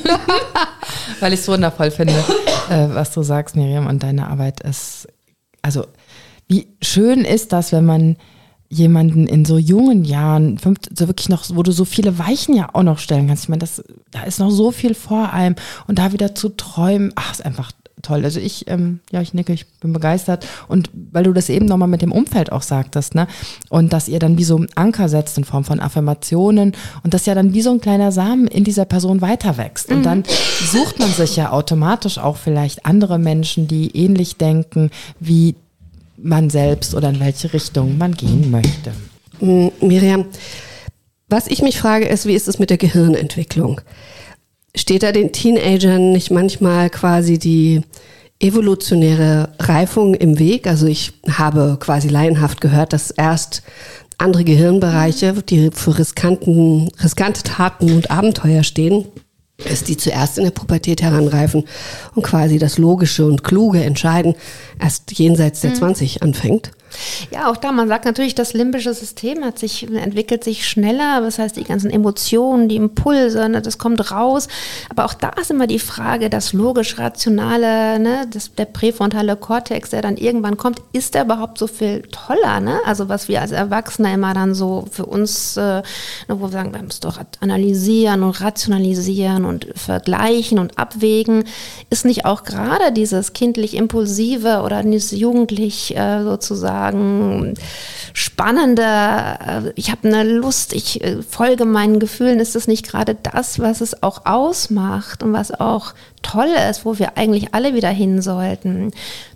weil 1.20 1.34
ich 1.34 1.40
es 1.40 1.48
wundervoll 1.48 1.90
finde, 1.90 2.14
äh, 2.70 2.88
was 2.90 3.12
du 3.12 3.24
sagst, 3.24 3.56
Miriam, 3.56 3.88
und 3.88 4.04
deine 4.04 4.28
Arbeit 4.28 4.62
ist, 4.62 5.08
also 5.64 5.88
wie 6.48 6.68
schön 6.84 7.26
ist 7.26 7.52
das, 7.52 7.72
wenn 7.72 7.86
man 7.86 8.18
jemanden 8.70 9.26
in 9.26 9.44
so 9.44 9.58
jungen 9.58 10.06
Jahren, 10.06 10.60
so 10.60 11.08
wirklich 11.08 11.30
noch, 11.30 11.46
wo 11.50 11.64
du 11.64 11.72
so 11.72 11.86
viele 11.86 12.20
Weichen 12.20 12.56
ja 12.56 12.70
auch 12.74 12.84
noch 12.84 13.00
stellen 13.00 13.28
kannst. 13.28 13.44
Ich 13.44 13.50
meine, 13.50 13.62
das, 13.62 13.84
da 14.12 14.24
ist 14.24 14.40
noch 14.40 14.52
so 14.52 14.72
viel 14.72 14.94
vor 14.94 15.34
einem 15.34 15.56
und 15.88 15.98
da 15.98 16.14
wieder 16.14 16.36
zu 16.36 16.50
träumen, 16.50 17.12
ach, 17.16 17.32
ist 17.32 17.46
einfach 17.46 17.72
toll. 18.06 18.24
Also 18.24 18.40
ich, 18.40 18.70
ähm, 18.70 19.00
ja, 19.12 19.22
ich 19.22 19.34
nicke, 19.34 19.54
ich 19.54 19.68
bin 19.80 19.94
begeistert. 19.94 20.46
Und 20.68 20.90
weil 21.12 21.24
du 21.24 21.34
das 21.34 21.50
eben 21.50 21.66
nochmal 21.66 21.88
mit 21.88 22.02
dem 22.02 22.12
Umfeld 22.12 22.52
auch 22.52 22.62
sagtest, 22.62 23.16
ne? 23.16 23.28
Und 23.70 23.94
dass 23.94 24.08
ihr 24.08 24.20
dann 24.20 24.38
wie 24.38 24.44
so 24.44 24.64
Anker 24.76 25.10
setzt 25.10 25.38
in 25.38 25.44
Form 25.44 25.64
von 25.64 25.80
Affirmationen 25.80 26.74
und 27.04 27.14
das 27.14 27.26
ja 27.26 27.36
dann 27.36 27.54
wie 27.54 27.62
so 27.62 27.72
ein 27.72 27.82
kleiner 27.82 28.12
Samen 28.12 28.48
in 28.48 28.64
dieser 28.64 28.86
Person 28.86 29.22
weiter 29.22 29.58
wächst. 29.58 29.92
Und 29.92 30.00
mhm. 30.00 30.04
dann 30.04 30.24
sucht 30.72 31.00
man 31.00 31.12
sich 31.12 31.36
ja 31.36 31.52
automatisch 31.52 32.18
auch 32.18 32.38
vielleicht 32.38 32.86
andere 32.86 33.20
Menschen, 33.20 33.68
die 33.68 33.96
ähnlich 33.96 34.38
denken 34.38 34.92
wie 35.20 35.56
man 36.18 36.50
selbst 36.50 36.96
oder 36.96 37.10
in 37.10 37.20
welche 37.20 37.52
Richtung 37.54 37.98
man 37.98 38.14
gehen 38.14 38.50
möchte. 38.52 38.94
Miriam, 39.82 40.26
was 41.28 41.48
ich 41.48 41.62
mich 41.62 41.80
frage, 41.80 42.06
ist, 42.06 42.26
wie 42.26 42.36
ist 42.36 42.48
es 42.48 42.60
mit 42.60 42.70
der 42.70 42.78
Gehirnentwicklung? 42.78 43.82
Steht 44.76 45.04
da 45.04 45.12
den 45.12 45.32
Teenagern 45.32 46.12
nicht 46.12 46.32
manchmal 46.32 46.90
quasi 46.90 47.40
die 47.40 47.82
evolutionäre 48.40 49.50
Reifung 49.60 50.14
im 50.14 50.40
Weg? 50.40 50.68
Also 50.68 50.88
ich 50.88 51.14
habe 51.30 51.78
quasi 51.80 52.10
laienhaft 52.10 52.62
gehört, 52.62 52.94
dass 52.94 53.12
erst 53.12 53.64
andere 54.18 54.44
Gehirnbereiche, 54.44 55.34
die 55.34 55.72
für 55.74 55.98
riskanten, 55.98 56.90
riskante 57.02 57.44
Taten 57.44 57.92
und 57.92 58.12
Abenteuer 58.12 58.64
stehen, 58.64 59.06
dass 59.58 59.84
die 59.84 59.98
zuerst 59.98 60.38
in 60.38 60.44
der 60.44 60.52
Pubertät 60.52 61.02
heranreifen 61.02 61.64
und 62.14 62.24
quasi 62.24 62.60
das 62.60 62.78
Logische 62.78 63.26
und 63.26 63.44
Kluge 63.44 63.84
entscheiden 63.84 64.36
erst 64.80 65.18
jenseits 65.18 65.62
der 65.62 65.72
mhm. 65.72 65.76
20 65.76 66.24
anfängt. 66.24 66.72
Ja, 67.32 67.50
auch 67.50 67.58
da, 67.58 67.72
man 67.72 67.88
sagt 67.88 68.06
natürlich, 68.06 68.36
das 68.36 68.54
limbische 68.54 68.94
System 68.94 69.44
hat 69.44 69.60
sich, 69.60 69.84
entwickelt 69.92 70.44
sich 70.44 70.68
schneller, 70.68 71.22
das 71.22 71.40
heißt, 71.40 71.56
die 71.58 71.64
ganzen 71.64 71.90
Emotionen, 71.90 72.70
die 72.70 72.76
Impulse, 72.76 73.50
ne, 73.50 73.62
das 73.62 73.78
kommt 73.78 74.12
raus. 74.12 74.48
Aber 74.90 75.06
auch 75.06 75.14
da 75.14 75.30
ist 75.42 75.52
immer 75.52 75.68
die 75.68 75.80
Frage, 75.80 76.30
das 76.30 76.54
logisch-rationale, 76.54 78.00
ne, 78.00 78.30
der 78.58 78.66
präfrontale 78.66 79.36
Kortex, 79.36 79.90
der 79.90 80.02
dann 80.02 80.18
irgendwann 80.18 80.58
kommt, 80.58 80.82
ist 80.94 81.16
der 81.16 81.24
überhaupt 81.24 81.58
so 81.58 81.68
viel 81.68 82.04
toller? 82.12 82.60
Ne? 82.60 82.80
Also 82.86 83.10
was 83.10 83.28
wir 83.28 83.42
als 83.42 83.52
Erwachsene 83.52 84.14
immer 84.14 84.34
dann 84.34 84.54
so 84.54 84.86
für 84.92 85.06
uns, 85.06 85.58
äh, 85.58 85.62
ne, 85.62 85.84
wo 86.28 86.42
wir 86.42 86.50
sagen, 86.50 86.74
wir 86.74 86.82
müssen 86.82 87.02
doch 87.02 87.20
analysieren 87.40 88.24
und 88.24 88.42
rationalisieren 88.42 89.46
und 89.46 89.68
vergleichen 89.76 90.60
und 90.60 90.78
abwägen, 90.78 91.46
ist 91.90 92.06
nicht 92.06 92.26
auch 92.26 92.44
gerade 92.44 92.92
dieses 92.92 93.34
kindlich-impulsive 93.34 94.62
oder 94.64 94.84
dieses 94.84 95.12
jugendlich 95.12 95.96
äh, 95.96 96.24
sozusagen 96.24 96.85
sagen, 96.86 97.54
spannender, 98.14 99.40
äh, 99.66 99.72
ich 99.76 99.92
habe 99.92 100.08
eine 100.08 100.24
Lust, 100.24 100.74
ich 100.74 101.04
äh, 101.04 101.22
folge 101.22 101.66
meinen 101.66 102.00
Gefühlen, 102.00 102.40
ist 102.40 102.56
das 102.56 102.68
nicht 102.68 102.88
gerade 102.88 103.16
das, 103.16 103.60
was 103.60 103.82
es 103.82 104.04
auch 104.04 104.26
ausmacht 104.26 105.24
und 105.24 105.34
was 105.34 105.52
auch 105.52 105.94
toll 106.22 106.50
ist, 106.70 106.86
wo 106.86 106.98
wir 107.00 107.18
eigentlich 107.18 107.54
alle 107.54 107.74
wieder 107.74 107.90
hin 107.90 108.22
sollten. 108.22 108.92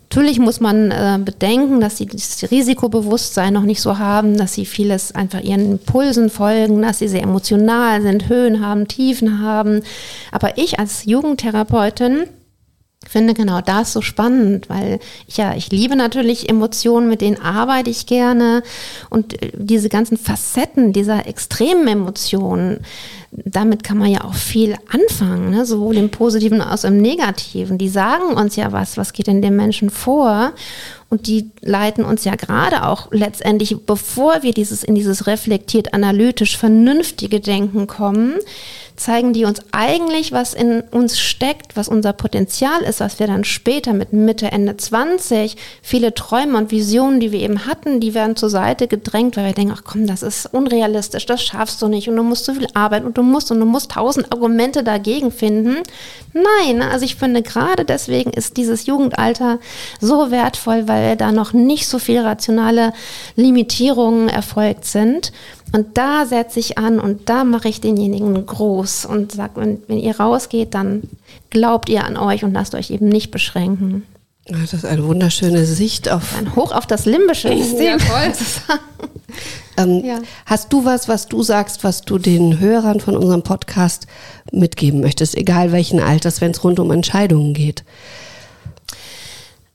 Natürlich 0.09 0.39
muss 0.39 0.59
man 0.59 0.89
äh, 0.89 1.19
bedenken, 1.23 1.81
dass 1.81 1.97
sie 1.97 2.07
das 2.07 2.49
Risikobewusstsein 2.49 3.53
noch 3.53 3.61
nicht 3.61 3.79
so 3.79 3.99
haben, 3.99 4.37
dass 4.37 4.53
sie 4.53 4.65
vieles 4.65 5.13
einfach 5.13 5.41
ihren 5.41 5.73
Impulsen 5.73 6.31
folgen, 6.31 6.81
dass 6.81 6.97
sie 6.97 7.07
sehr 7.07 7.21
emotional 7.21 8.01
sind, 8.01 8.27
Höhen 8.27 8.65
haben, 8.65 8.87
Tiefen 8.87 9.39
haben. 9.39 9.81
Aber 10.31 10.57
ich 10.57 10.79
als 10.79 11.05
Jugendtherapeutin 11.05 12.23
finde 13.07 13.33
genau 13.33 13.61
das 13.61 13.93
so 13.93 14.01
spannend, 14.01 14.69
weil 14.69 14.99
ich 15.25 15.37
ja, 15.37 15.55
ich 15.55 15.71
liebe 15.71 15.95
natürlich 15.95 16.49
Emotionen, 16.49 17.07
mit 17.07 17.21
denen 17.21 17.41
arbeite 17.41 17.89
ich 17.89 18.05
gerne 18.07 18.61
und 19.09 19.41
äh, 19.41 19.51
diese 19.55 19.87
ganzen 19.87 20.17
Facetten 20.17 20.91
dieser 20.91 21.25
extremen 21.25 21.87
Emotionen, 21.87 22.81
damit 23.31 23.83
kann 23.83 23.97
man 23.97 24.11
ja 24.11 24.25
auch 24.25 24.33
viel 24.33 24.75
anfangen, 24.91 25.51
ne? 25.51 25.65
sowohl 25.65 25.95
im 25.95 26.09
Positiven 26.09 26.61
als 26.61 26.83
auch 26.83 26.89
im 26.89 27.01
Negativen. 27.01 27.77
Die 27.77 27.89
sagen 27.89 28.33
uns 28.33 28.55
ja 28.57 28.71
was, 28.73 28.97
was 28.97 29.13
geht 29.13 29.27
in 29.27 29.41
den 29.41 29.55
Menschen 29.55 29.89
vor 29.89 30.51
und 31.09 31.27
die 31.27 31.51
leiten 31.61 32.03
uns 32.03 32.25
ja 32.25 32.35
gerade 32.35 32.85
auch 32.85 33.07
letztendlich, 33.11 33.77
bevor 33.85 34.43
wir 34.43 34.53
dieses 34.53 34.83
in 34.83 34.95
dieses 34.95 35.25
reflektiert, 35.25 35.93
analytisch, 35.93 36.57
vernünftige 36.57 37.39
Denken 37.39 37.87
kommen, 37.87 38.35
zeigen 38.99 39.31
die 39.33 39.45
uns 39.45 39.61
eigentlich, 39.71 40.31
was 40.31 40.53
in 40.53 40.81
uns 40.81 41.19
steckt, 41.19 41.75
was 41.75 41.87
unser 41.87 42.11
Potenzial 42.11 42.81
ist, 42.81 42.99
was 42.99 43.19
wir 43.19 43.27
dann 43.27 43.45
später 43.45 43.93
mit 43.93 44.11
Mitte, 44.11 44.51
Ende 44.51 44.75
20, 44.75 45.55
viele 45.81 46.13
Träume 46.13 46.57
und 46.57 46.71
Visionen, 46.71 47.19
die 47.19 47.31
wir 47.31 47.39
eben 47.39 47.65
hatten, 47.65 48.01
die 48.01 48.13
werden 48.13 48.35
zur 48.35 48.49
Seite 48.49 48.87
gedrängt, 48.87 49.37
weil 49.37 49.45
wir 49.45 49.53
denken, 49.53 49.73
ach 49.75 49.83
komm, 49.85 50.05
das 50.05 50.21
ist 50.21 50.53
unrealistisch, 50.53 51.25
das 51.25 51.41
schaffst 51.41 51.81
du 51.81 51.87
nicht 51.87 52.09
und 52.09 52.17
du 52.17 52.23
musst 52.23 52.45
so 52.45 52.53
viel 52.53 52.67
arbeiten 52.73 53.05
und 53.05 53.17
du 53.17 53.23
musst 53.23 53.51
und 53.51 53.59
du 53.59 53.65
musst 53.65 53.91
tausend 53.91 54.31
Argumente 54.33 54.83
dagegen 54.83 55.31
finden. 55.31 55.77
Nein, 56.33 56.81
also 56.81 57.05
ich 57.05 57.15
finde 57.15 57.41
gerade 57.41 57.85
deswegen 57.85 58.31
ist 58.31 58.57
dieses 58.57 58.85
Jugendalter 58.85 59.59
so 60.01 60.29
wertvoll, 60.29 60.87
weil 60.87 61.15
da 61.15 61.31
noch 61.31 61.53
nicht 61.53 61.87
so 61.87 61.99
viele 61.99 62.25
rationale 62.25 62.93
Limitierungen 63.35 64.27
erfolgt 64.27 64.85
sind. 64.85 65.31
Und 65.71 65.97
da 65.97 66.25
setze 66.25 66.59
ich 66.59 66.77
an 66.77 66.99
und 66.99 67.29
da 67.29 67.43
mache 67.43 67.69
ich 67.69 67.79
denjenigen 67.81 68.45
groß 68.45 69.05
und 69.05 69.31
sage, 69.31 69.53
wenn, 69.55 69.83
wenn 69.87 69.99
ihr 69.99 70.19
rausgeht, 70.19 70.73
dann 70.73 71.03
glaubt 71.49 71.89
ihr 71.89 72.05
an 72.05 72.17
euch 72.17 72.43
und 72.43 72.53
lasst 72.53 72.73
euch 72.73 72.89
eben 72.89 73.07
nicht 73.07 73.31
beschränken. 73.31 74.03
Das 74.47 74.73
ist 74.73 74.83
eine 74.83 75.05
wunderschöne 75.05 75.63
Sicht 75.65 76.09
auf. 76.09 76.35
Ein 76.35 76.55
Hoch 76.55 76.71
auf 76.71 76.87
das 76.87 77.05
limbische 77.05 77.55
System. 77.55 77.99
Ja, 77.99 78.33
ähm, 79.83 80.03
ja. 80.03 80.19
Hast 80.47 80.73
du 80.73 80.85
was, 80.85 81.07
was 81.07 81.27
du 81.27 81.43
sagst, 81.43 81.83
was 81.83 82.01
du 82.01 82.17
den 82.17 82.59
Hörern 82.59 82.99
von 82.99 83.15
unserem 83.15 83.43
Podcast 83.43 84.07
mitgeben 84.51 85.01
möchtest, 85.01 85.35
egal 85.35 85.71
welchen 85.71 85.99
Alters, 85.99 86.41
wenn 86.41 86.49
es 86.51 86.63
rund 86.63 86.79
um 86.79 86.89
Entscheidungen 86.89 87.53
geht? 87.53 87.83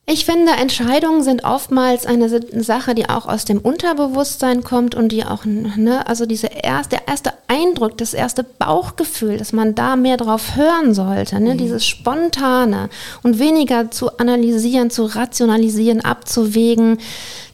Ich 0.07 0.27
finde, 0.27 0.53
Entscheidungen 0.53 1.23
sind 1.23 1.45
oftmals 1.45 2.05
eine 2.05 2.29
Sache, 2.29 2.95
die 2.95 3.09
auch 3.09 3.27
aus 3.27 3.47
dem 3.47 3.59
Unterbewusstsein 3.59 4.63
kommt 4.63 4.95
und 4.95 5.13
die 5.13 5.25
auch, 5.25 5.47
ne, 5.47 6.07
also 6.07 6.27
diese 6.27 6.49
erste, 6.49 6.97
der 6.97 7.09
erste 7.09 7.33
Eindruck, 7.49 7.97
das 7.97 8.13
erste 8.13 8.45
Bauchgefühl, 8.45 9.39
dass 9.39 9.55
man 9.55 9.75
da 9.75 9.97
mehr 9.97 10.19
drauf 10.19 10.57
hören 10.57 10.93
sollte, 10.93 11.41
ne, 11.41 11.55
mhm. 11.55 11.59
dieses 11.59 11.87
Spontane 11.87 12.91
und 13.23 13.39
weniger 13.39 13.91
zu 13.91 14.19
analysieren, 14.19 14.91
zu 14.91 15.07
rationalisieren, 15.07 16.03
abzuwägen. 16.03 16.99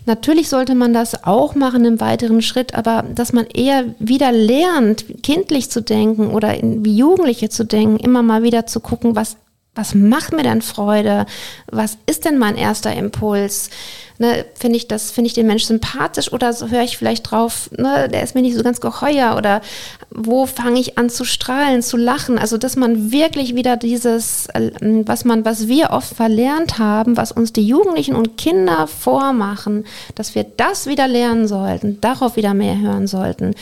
Natürlich 0.07 0.49
sollte 0.49 0.75
man 0.75 0.93
das 0.93 1.23
auch 1.23 1.55
machen 1.55 1.85
im 1.85 2.01
weiteren 2.01 2.43
Schritt, 2.43 2.75
aber 2.75 3.05
dass 3.15 3.33
man 3.33 3.47
eher 3.47 3.85
wieder 4.01 4.33
lernt, 4.33 5.05
kindlich 5.23 5.71
zu 5.71 5.83
denken 5.83 6.33
oder 6.33 6.57
wie 6.61 6.97
Jugendliche 6.97 7.49
zu 7.49 7.65
denken, 7.65 7.99
immer 7.99 8.25
mal 8.25 8.43
wieder 8.43 8.67
zu 8.67 8.81
gucken, 8.81 9.15
was 9.15 9.37
was 9.75 9.95
macht 9.95 10.33
mir 10.33 10.43
denn 10.43 10.63
Freude? 10.63 11.27
Was 11.71 11.97
ist 12.07 12.25
denn 12.25 12.39
mein 12.39 12.57
erster 12.57 12.93
Impuls? 12.95 13.71
Ne, 14.19 14.45
finde 14.55 14.77
ich 14.77 14.87
das, 14.87 15.11
finde 15.11 15.29
ich 15.29 15.33
den 15.33 15.47
Mensch 15.47 15.65
sympathisch 15.65 16.31
oder 16.31 16.53
so 16.53 16.69
höre 16.69 16.83
ich 16.83 16.99
vielleicht 16.99 17.31
drauf, 17.31 17.71
ne, 17.79 18.07
der 18.07 18.23
ist 18.23 18.35
mir 18.35 18.43
nicht 18.43 18.55
so 18.55 18.63
ganz 18.63 18.83
geheuer 18.83 19.35
oder 19.39 19.63
wo 20.11 20.45
fange 20.45 20.79
ich 20.79 20.99
an 20.99 21.09
zu 21.09 21.25
strahlen, 21.25 21.81
zu 21.81 21.97
lachen? 21.97 22.39
Also, 22.39 22.59
dass 22.59 22.77
man 22.77 23.13
wirklich 23.13 23.55
wieder 23.55 23.79
dieses, 23.79 24.47
äh, 24.49 24.73
was 25.07 25.25
man, 25.25 25.47
was 25.47 25.69
wir 25.69 25.91
oft 25.91 26.15
verlernt 26.15 26.79
haben, 26.79 27.17
was 27.17 27.33
uns 27.33 27.55
die 27.55 27.67
Jugendlichen 27.67 28.15
und 28.15 28.37
Kinder 28.37 28.87
vormachen, 28.89 29.85
dass 30.17 30.35
wir 30.35 30.45
das 30.45 30.87
wieder 30.87 31.09
lernen 31.09 31.49
sollten, 31.49 31.99
darauf 32.03 32.37
wieder 32.37 32.53
mehr 32.53 32.79
hören 32.79 33.07
sollten, 33.07 33.55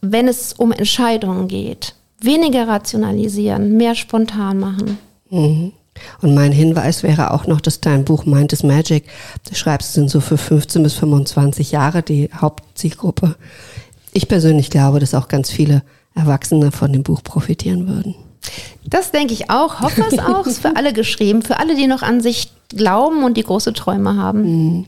wenn 0.00 0.26
es 0.26 0.54
um 0.54 0.72
Entscheidungen 0.72 1.48
geht. 1.48 1.94
Weniger 2.18 2.66
rationalisieren, 2.66 3.76
mehr 3.76 3.94
spontan 3.94 4.58
machen. 4.58 4.98
Mhm. 5.32 5.72
Und 6.20 6.34
mein 6.34 6.52
Hinweis 6.52 7.02
wäre 7.02 7.32
auch 7.32 7.46
noch, 7.46 7.60
dass 7.60 7.80
dein 7.80 8.04
Buch 8.04 8.24
Mind 8.24 8.52
is 8.52 8.62
Magic, 8.62 9.04
du 9.48 9.54
schreibst, 9.54 9.92
sind 9.92 10.10
so 10.10 10.20
für 10.20 10.38
15 10.38 10.82
bis 10.82 10.94
25 10.94 11.72
Jahre 11.72 12.02
die 12.02 12.30
Hauptzielgruppe. 12.34 13.36
Ich 14.12 14.28
persönlich 14.28 14.70
glaube, 14.70 15.00
dass 15.00 15.14
auch 15.14 15.28
ganz 15.28 15.50
viele 15.50 15.82
Erwachsene 16.14 16.70
von 16.72 16.92
dem 16.92 17.02
Buch 17.02 17.22
profitieren 17.22 17.88
würden. 17.88 18.14
Das 18.84 19.10
denke 19.10 19.32
ich 19.32 19.50
auch, 19.50 19.80
hoffe 19.80 20.04
es 20.10 20.18
auch. 20.18 20.46
ist 20.46 20.60
für 20.60 20.76
alle 20.76 20.92
geschrieben, 20.92 21.42
für 21.42 21.58
alle, 21.58 21.76
die 21.76 21.86
noch 21.86 22.02
an 22.02 22.20
sich 22.20 22.50
glauben 22.68 23.24
und 23.24 23.36
die 23.36 23.42
große 23.42 23.72
Träume 23.72 24.16
haben. 24.16 24.42
Mhm. 24.42 24.86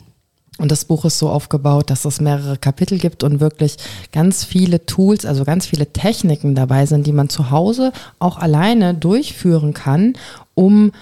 Und 0.58 0.70
das 0.70 0.84
Buch 0.84 1.04
ist 1.04 1.18
so 1.18 1.28
aufgebaut, 1.30 1.90
dass 1.90 2.04
es 2.04 2.20
mehrere 2.20 2.56
Kapitel 2.56 2.98
gibt 2.98 3.24
und 3.24 3.40
wirklich 3.40 3.76
ganz 4.12 4.44
viele 4.44 4.86
Tools, 4.86 5.26
also 5.26 5.44
ganz 5.44 5.66
viele 5.66 5.92
Techniken 5.92 6.54
dabei 6.54 6.86
sind, 6.86 7.06
die 7.06 7.12
man 7.12 7.28
zu 7.28 7.50
Hause 7.50 7.92
auch 8.20 8.38
alleine 8.38 8.94
durchführen 8.94 9.74
kann, 9.74 10.12
um 10.54 10.92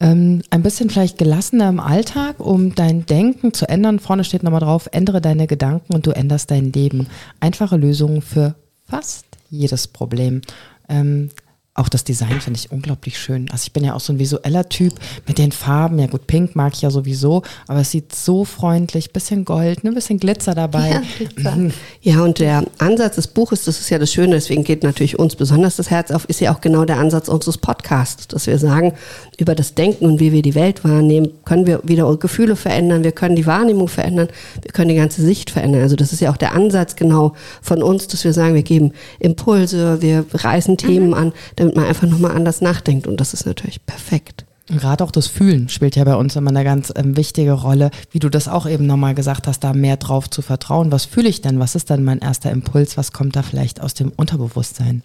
ähm, 0.00 0.42
ein 0.50 0.62
bisschen 0.62 0.90
vielleicht 0.90 1.16
gelassener 1.18 1.68
im 1.68 1.80
Alltag, 1.80 2.40
um 2.40 2.74
dein 2.74 3.06
Denken 3.06 3.52
zu 3.52 3.68
ändern. 3.68 4.00
Vorne 4.00 4.24
steht 4.24 4.42
nochmal 4.42 4.60
drauf, 4.60 4.88
ändere 4.92 5.20
deine 5.20 5.46
Gedanken 5.46 5.94
und 5.94 6.06
du 6.06 6.10
änderst 6.10 6.50
dein 6.50 6.72
Leben. 6.72 7.06
Einfache 7.40 7.76
Lösungen 7.76 8.22
für 8.22 8.54
fast 8.84 9.26
jedes 9.48 9.86
Problem. 9.86 10.42
Ähm, 10.88 11.30
auch 11.78 11.88
das 11.88 12.04
Design 12.04 12.40
finde 12.40 12.58
ich 12.58 12.72
unglaublich 12.72 13.18
schön. 13.18 13.48
Also 13.50 13.62
ich 13.64 13.72
bin 13.72 13.84
ja 13.84 13.94
auch 13.94 14.00
so 14.00 14.12
ein 14.12 14.18
visueller 14.18 14.68
Typ 14.68 14.94
mit 15.26 15.38
den 15.38 15.52
Farben. 15.52 15.98
Ja 15.98 16.06
gut, 16.06 16.26
Pink 16.26 16.56
mag 16.56 16.74
ich 16.74 16.82
ja 16.82 16.90
sowieso, 16.90 17.42
aber 17.68 17.80
es 17.80 17.92
sieht 17.92 18.14
so 18.14 18.44
freundlich, 18.44 19.12
bisschen 19.12 19.44
Gold, 19.44 19.84
ein 19.84 19.94
bisschen 19.94 20.18
Glitzer 20.18 20.54
dabei. 20.54 20.90
Ja, 20.90 21.02
Glitzer. 21.16 21.56
Mhm. 21.56 21.72
ja, 22.02 22.20
und 22.22 22.40
der 22.40 22.64
Ansatz 22.78 23.14
des 23.14 23.28
Buches, 23.28 23.64
das 23.64 23.80
ist 23.80 23.90
ja 23.90 23.98
das 23.98 24.12
Schöne, 24.12 24.34
deswegen 24.34 24.64
geht 24.64 24.82
natürlich 24.82 25.18
uns 25.18 25.36
besonders 25.36 25.76
das 25.76 25.90
Herz 25.90 26.10
auf, 26.10 26.24
ist 26.24 26.40
ja 26.40 26.54
auch 26.54 26.60
genau 26.60 26.84
der 26.84 26.98
Ansatz 26.98 27.28
unseres 27.28 27.58
Podcasts, 27.58 28.26
dass 28.26 28.46
wir 28.46 28.58
sagen, 28.58 28.94
über 29.38 29.54
das 29.54 29.74
Denken 29.74 30.06
und 30.06 30.20
wie 30.20 30.32
wir 30.32 30.42
die 30.42 30.56
Welt 30.56 30.82
wahrnehmen, 30.84 31.28
können 31.44 31.66
wir 31.66 31.80
wieder 31.84 32.16
Gefühle 32.16 32.56
verändern, 32.56 33.04
wir 33.04 33.12
können 33.12 33.36
die 33.36 33.46
Wahrnehmung 33.46 33.88
verändern, 33.88 34.28
wir 34.62 34.72
können 34.72 34.88
die 34.88 34.96
ganze 34.96 35.22
Sicht 35.22 35.50
verändern. 35.50 35.82
Also 35.82 35.94
das 35.94 36.12
ist 36.12 36.20
ja 36.20 36.32
auch 36.32 36.36
der 36.36 36.54
Ansatz 36.54 36.96
genau 36.96 37.34
von 37.62 37.82
uns, 37.82 38.08
dass 38.08 38.24
wir 38.24 38.32
sagen, 38.32 38.54
wir 38.54 38.62
geben 38.62 38.92
Impulse, 39.20 40.02
wir 40.02 40.24
reißen 40.32 40.76
Themen 40.76 41.08
mhm. 41.08 41.14
an, 41.14 41.32
damit 41.56 41.67
man 41.76 41.86
einfach 41.86 42.06
nochmal 42.06 42.32
anders 42.32 42.60
nachdenkt. 42.60 43.06
Und 43.06 43.20
das 43.20 43.34
ist 43.34 43.46
natürlich 43.46 43.84
perfekt. 43.86 44.44
Gerade 44.68 45.02
auch 45.02 45.10
das 45.10 45.28
Fühlen 45.28 45.70
spielt 45.70 45.96
ja 45.96 46.04
bei 46.04 46.14
uns 46.14 46.36
immer 46.36 46.50
eine 46.50 46.62
ganz 46.62 46.92
ähm, 46.94 47.16
wichtige 47.16 47.52
Rolle, 47.52 47.90
wie 48.10 48.18
du 48.18 48.28
das 48.28 48.48
auch 48.48 48.68
eben 48.68 48.86
nochmal 48.86 49.14
gesagt 49.14 49.46
hast, 49.46 49.60
da 49.60 49.72
mehr 49.72 49.96
drauf 49.96 50.28
zu 50.28 50.42
vertrauen. 50.42 50.92
Was 50.92 51.06
fühle 51.06 51.30
ich 51.30 51.40
denn? 51.40 51.58
Was 51.58 51.74
ist 51.74 51.88
denn 51.88 52.04
mein 52.04 52.18
erster 52.18 52.50
Impuls? 52.50 52.98
Was 52.98 53.12
kommt 53.12 53.34
da 53.34 53.42
vielleicht 53.42 53.80
aus 53.80 53.94
dem 53.94 54.10
Unterbewusstsein? 54.10 55.02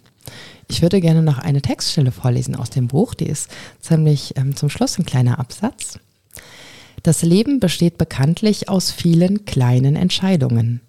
Ich 0.68 0.82
würde 0.82 1.00
gerne 1.00 1.22
noch 1.22 1.38
eine 1.38 1.62
Textstelle 1.62 2.12
vorlesen 2.12 2.56
aus 2.56 2.68
dem 2.68 2.88
Buch. 2.88 3.14
Die 3.14 3.26
ist 3.26 3.48
ziemlich 3.80 4.36
ähm, 4.36 4.54
zum 4.54 4.68
Schluss 4.68 4.98
ein 4.98 5.06
kleiner 5.06 5.38
Absatz. 5.38 5.98
Das 7.02 7.22
Leben 7.22 7.58
besteht 7.58 7.96
bekanntlich 7.96 8.68
aus 8.68 8.90
vielen 8.90 9.46
kleinen 9.46 9.96
Entscheidungen. 9.96 10.82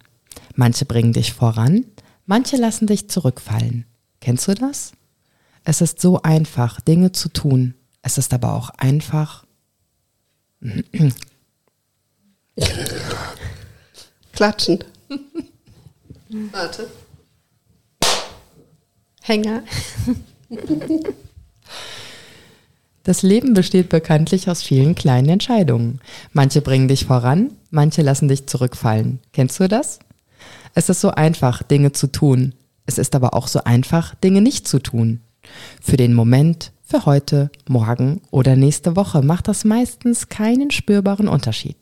Manche 0.55 0.85
bringen 0.85 1.13
dich 1.13 1.33
voran, 1.33 1.85
manche 2.25 2.57
lassen 2.57 2.87
dich 2.87 3.09
zurückfallen. 3.09 3.85
Kennst 4.19 4.47
du 4.47 4.53
das? 4.53 4.93
Es 5.65 5.81
ist 5.81 5.99
so 5.99 6.21
einfach, 6.21 6.79
Dinge 6.79 7.11
zu 7.11 7.27
tun. 7.27 7.73
Es 8.03 8.19
ist 8.19 8.33
aber 8.33 8.53
auch 8.53 8.69
einfach. 8.77 9.45
Klatschen. 14.31 14.83
Warte. 16.51 16.87
Hänger. 19.23 19.63
Das 23.03 23.23
Leben 23.23 23.55
besteht 23.55 23.89
bekanntlich 23.89 24.49
aus 24.49 24.61
vielen 24.61 24.93
kleinen 24.93 25.29
Entscheidungen. 25.29 25.99
Manche 26.31 26.61
bringen 26.61 26.87
dich 26.87 27.05
voran, 27.05 27.53
manche 27.71 28.03
lassen 28.03 28.27
dich 28.27 28.45
zurückfallen. 28.45 29.19
Kennst 29.33 29.59
du 29.59 29.67
das? 29.67 29.97
Es 30.75 30.89
ist 30.89 31.01
so 31.01 31.09
einfach, 31.09 31.63
Dinge 31.63 31.91
zu 31.91 32.05
tun. 32.07 32.53
Es 32.85 32.99
ist 32.99 33.15
aber 33.15 33.33
auch 33.33 33.47
so 33.47 33.63
einfach, 33.63 34.13
Dinge 34.15 34.41
nicht 34.41 34.67
zu 34.67 34.77
tun. 34.77 35.21
Für 35.81 35.97
den 35.97 36.13
Moment, 36.13 36.71
für 36.83 37.05
heute, 37.05 37.49
morgen 37.67 38.21
oder 38.31 38.55
nächste 38.55 38.95
Woche 38.95 39.21
macht 39.21 39.47
das 39.47 39.65
meistens 39.65 40.29
keinen 40.29 40.71
spürbaren 40.71 41.27
Unterschied. 41.27 41.77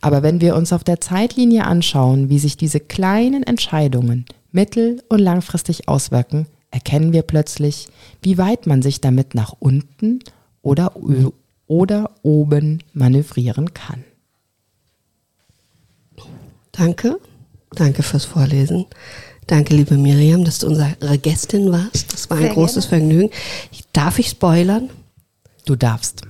Aber 0.00 0.22
wenn 0.22 0.40
wir 0.40 0.56
uns 0.56 0.72
auf 0.72 0.84
der 0.84 1.00
Zeitlinie 1.00 1.64
anschauen, 1.64 2.28
wie 2.28 2.38
sich 2.38 2.56
diese 2.56 2.80
kleinen 2.80 3.42
Entscheidungen 3.42 4.24
mittel- 4.52 5.02
und 5.08 5.18
langfristig 5.18 5.88
auswirken, 5.88 6.46
erkennen 6.70 7.12
wir 7.12 7.22
plötzlich, 7.22 7.88
wie 8.22 8.38
weit 8.38 8.66
man 8.66 8.82
sich 8.82 9.00
damit 9.00 9.34
nach 9.34 9.54
unten 9.58 10.20
oder 10.62 10.92
oder 11.66 12.10
oben 12.22 12.82
manövrieren 12.92 13.74
kann. 13.74 14.04
Danke. 16.72 17.18
Danke 17.70 18.02
fürs 18.02 18.24
Vorlesen. 18.24 18.86
Danke, 19.46 19.74
liebe 19.74 19.96
Miriam, 19.96 20.44
dass 20.44 20.58
du 20.58 20.66
unsere 20.66 20.96
Gästin 21.18 21.70
warst. 21.70 22.12
Das 22.12 22.28
war 22.28 22.36
ein 22.36 22.44
Sehr 22.44 22.54
großes 22.54 22.86
Vergnügen. 22.86 23.30
Darf 23.92 24.18
ich 24.18 24.28
spoilern? 24.28 24.90
Du 25.64 25.76
darfst. 25.76 26.22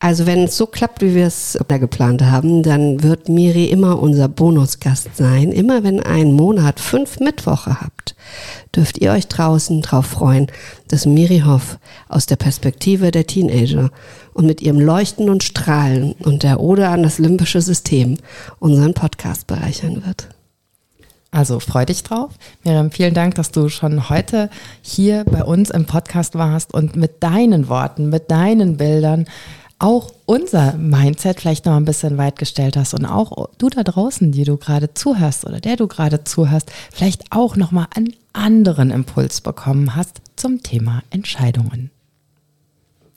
Also 0.00 0.26
wenn 0.26 0.44
es 0.44 0.56
so 0.56 0.66
klappt, 0.66 1.02
wie 1.02 1.14
wir 1.16 1.26
es 1.26 1.58
da 1.66 1.76
geplant 1.76 2.22
haben, 2.22 2.62
dann 2.62 3.02
wird 3.02 3.28
Miri 3.28 3.64
immer 3.64 4.00
unser 4.00 4.28
Bonusgast 4.28 5.16
sein. 5.16 5.50
Immer 5.50 5.82
wenn 5.82 6.00
ein 6.00 6.32
Monat 6.32 6.78
fünf 6.78 7.18
Mittwoche 7.18 7.80
habt, 7.80 8.14
dürft 8.74 8.98
ihr 8.98 9.10
euch 9.10 9.26
draußen 9.26 9.82
drauf 9.82 10.06
freuen, 10.06 10.46
dass 10.86 11.04
Miri 11.04 11.40
Hoff 11.44 11.78
aus 12.08 12.26
der 12.26 12.36
Perspektive 12.36 13.10
der 13.10 13.26
Teenager 13.26 13.90
und 14.34 14.46
mit 14.46 14.62
ihrem 14.62 14.78
Leuchten 14.78 15.28
und 15.28 15.42
Strahlen 15.42 16.12
und 16.12 16.44
der 16.44 16.60
Ode 16.60 16.88
an 16.88 17.02
das 17.02 17.18
limbische 17.18 17.60
System 17.60 18.18
unseren 18.60 18.94
Podcast 18.94 19.48
bereichern 19.48 20.04
wird. 20.06 20.28
Also 21.30 21.60
freu 21.60 21.84
dich 21.84 22.02
drauf. 22.02 22.32
Miriam, 22.64 22.90
vielen 22.90 23.14
Dank, 23.14 23.34
dass 23.34 23.50
du 23.50 23.68
schon 23.68 24.08
heute 24.08 24.48
hier 24.80 25.24
bei 25.24 25.44
uns 25.44 25.70
im 25.70 25.84
Podcast 25.84 26.34
warst 26.36 26.72
und 26.72 26.96
mit 26.96 27.22
deinen 27.22 27.68
Worten, 27.68 28.08
mit 28.08 28.30
deinen 28.30 28.78
Bildern 28.78 29.26
auch 29.78 30.12
unser 30.26 30.72
Mindset 30.74 31.40
vielleicht 31.40 31.66
noch 31.66 31.76
ein 31.76 31.84
bisschen 31.84 32.18
weit 32.18 32.38
gestellt 32.38 32.76
hast 32.76 32.94
und 32.94 33.04
auch 33.04 33.50
du 33.58 33.68
da 33.68 33.84
draußen, 33.84 34.32
die 34.32 34.44
du 34.44 34.56
gerade 34.56 34.92
zuhörst 34.94 35.44
oder 35.44 35.60
der 35.60 35.76
du 35.76 35.86
gerade 35.86 36.24
zuhörst, 36.24 36.72
vielleicht 36.92 37.30
auch 37.30 37.54
noch 37.56 37.70
mal 37.70 37.86
einen 37.94 38.14
anderen 38.32 38.90
Impuls 38.90 39.40
bekommen 39.40 39.94
hast 39.94 40.20
zum 40.36 40.62
Thema 40.62 41.02
Entscheidungen. 41.10 41.90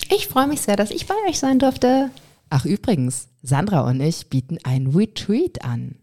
Ich 0.10 0.28
freue 0.28 0.47
mich 0.47 0.62
sehr, 0.62 0.76
dass 0.76 0.91
ich 0.91 1.08
bei 1.08 1.15
euch 1.28 1.39
sein 1.39 1.58
durfte. 1.58 2.12
Ach 2.50 2.65
übrigens, 2.65 3.28
Sandra 3.41 3.82
und 3.82 4.02
ich 4.02 4.28
bieten 4.28 4.58
ein 4.63 4.88
Retreat 4.88 5.63
an. 5.63 5.95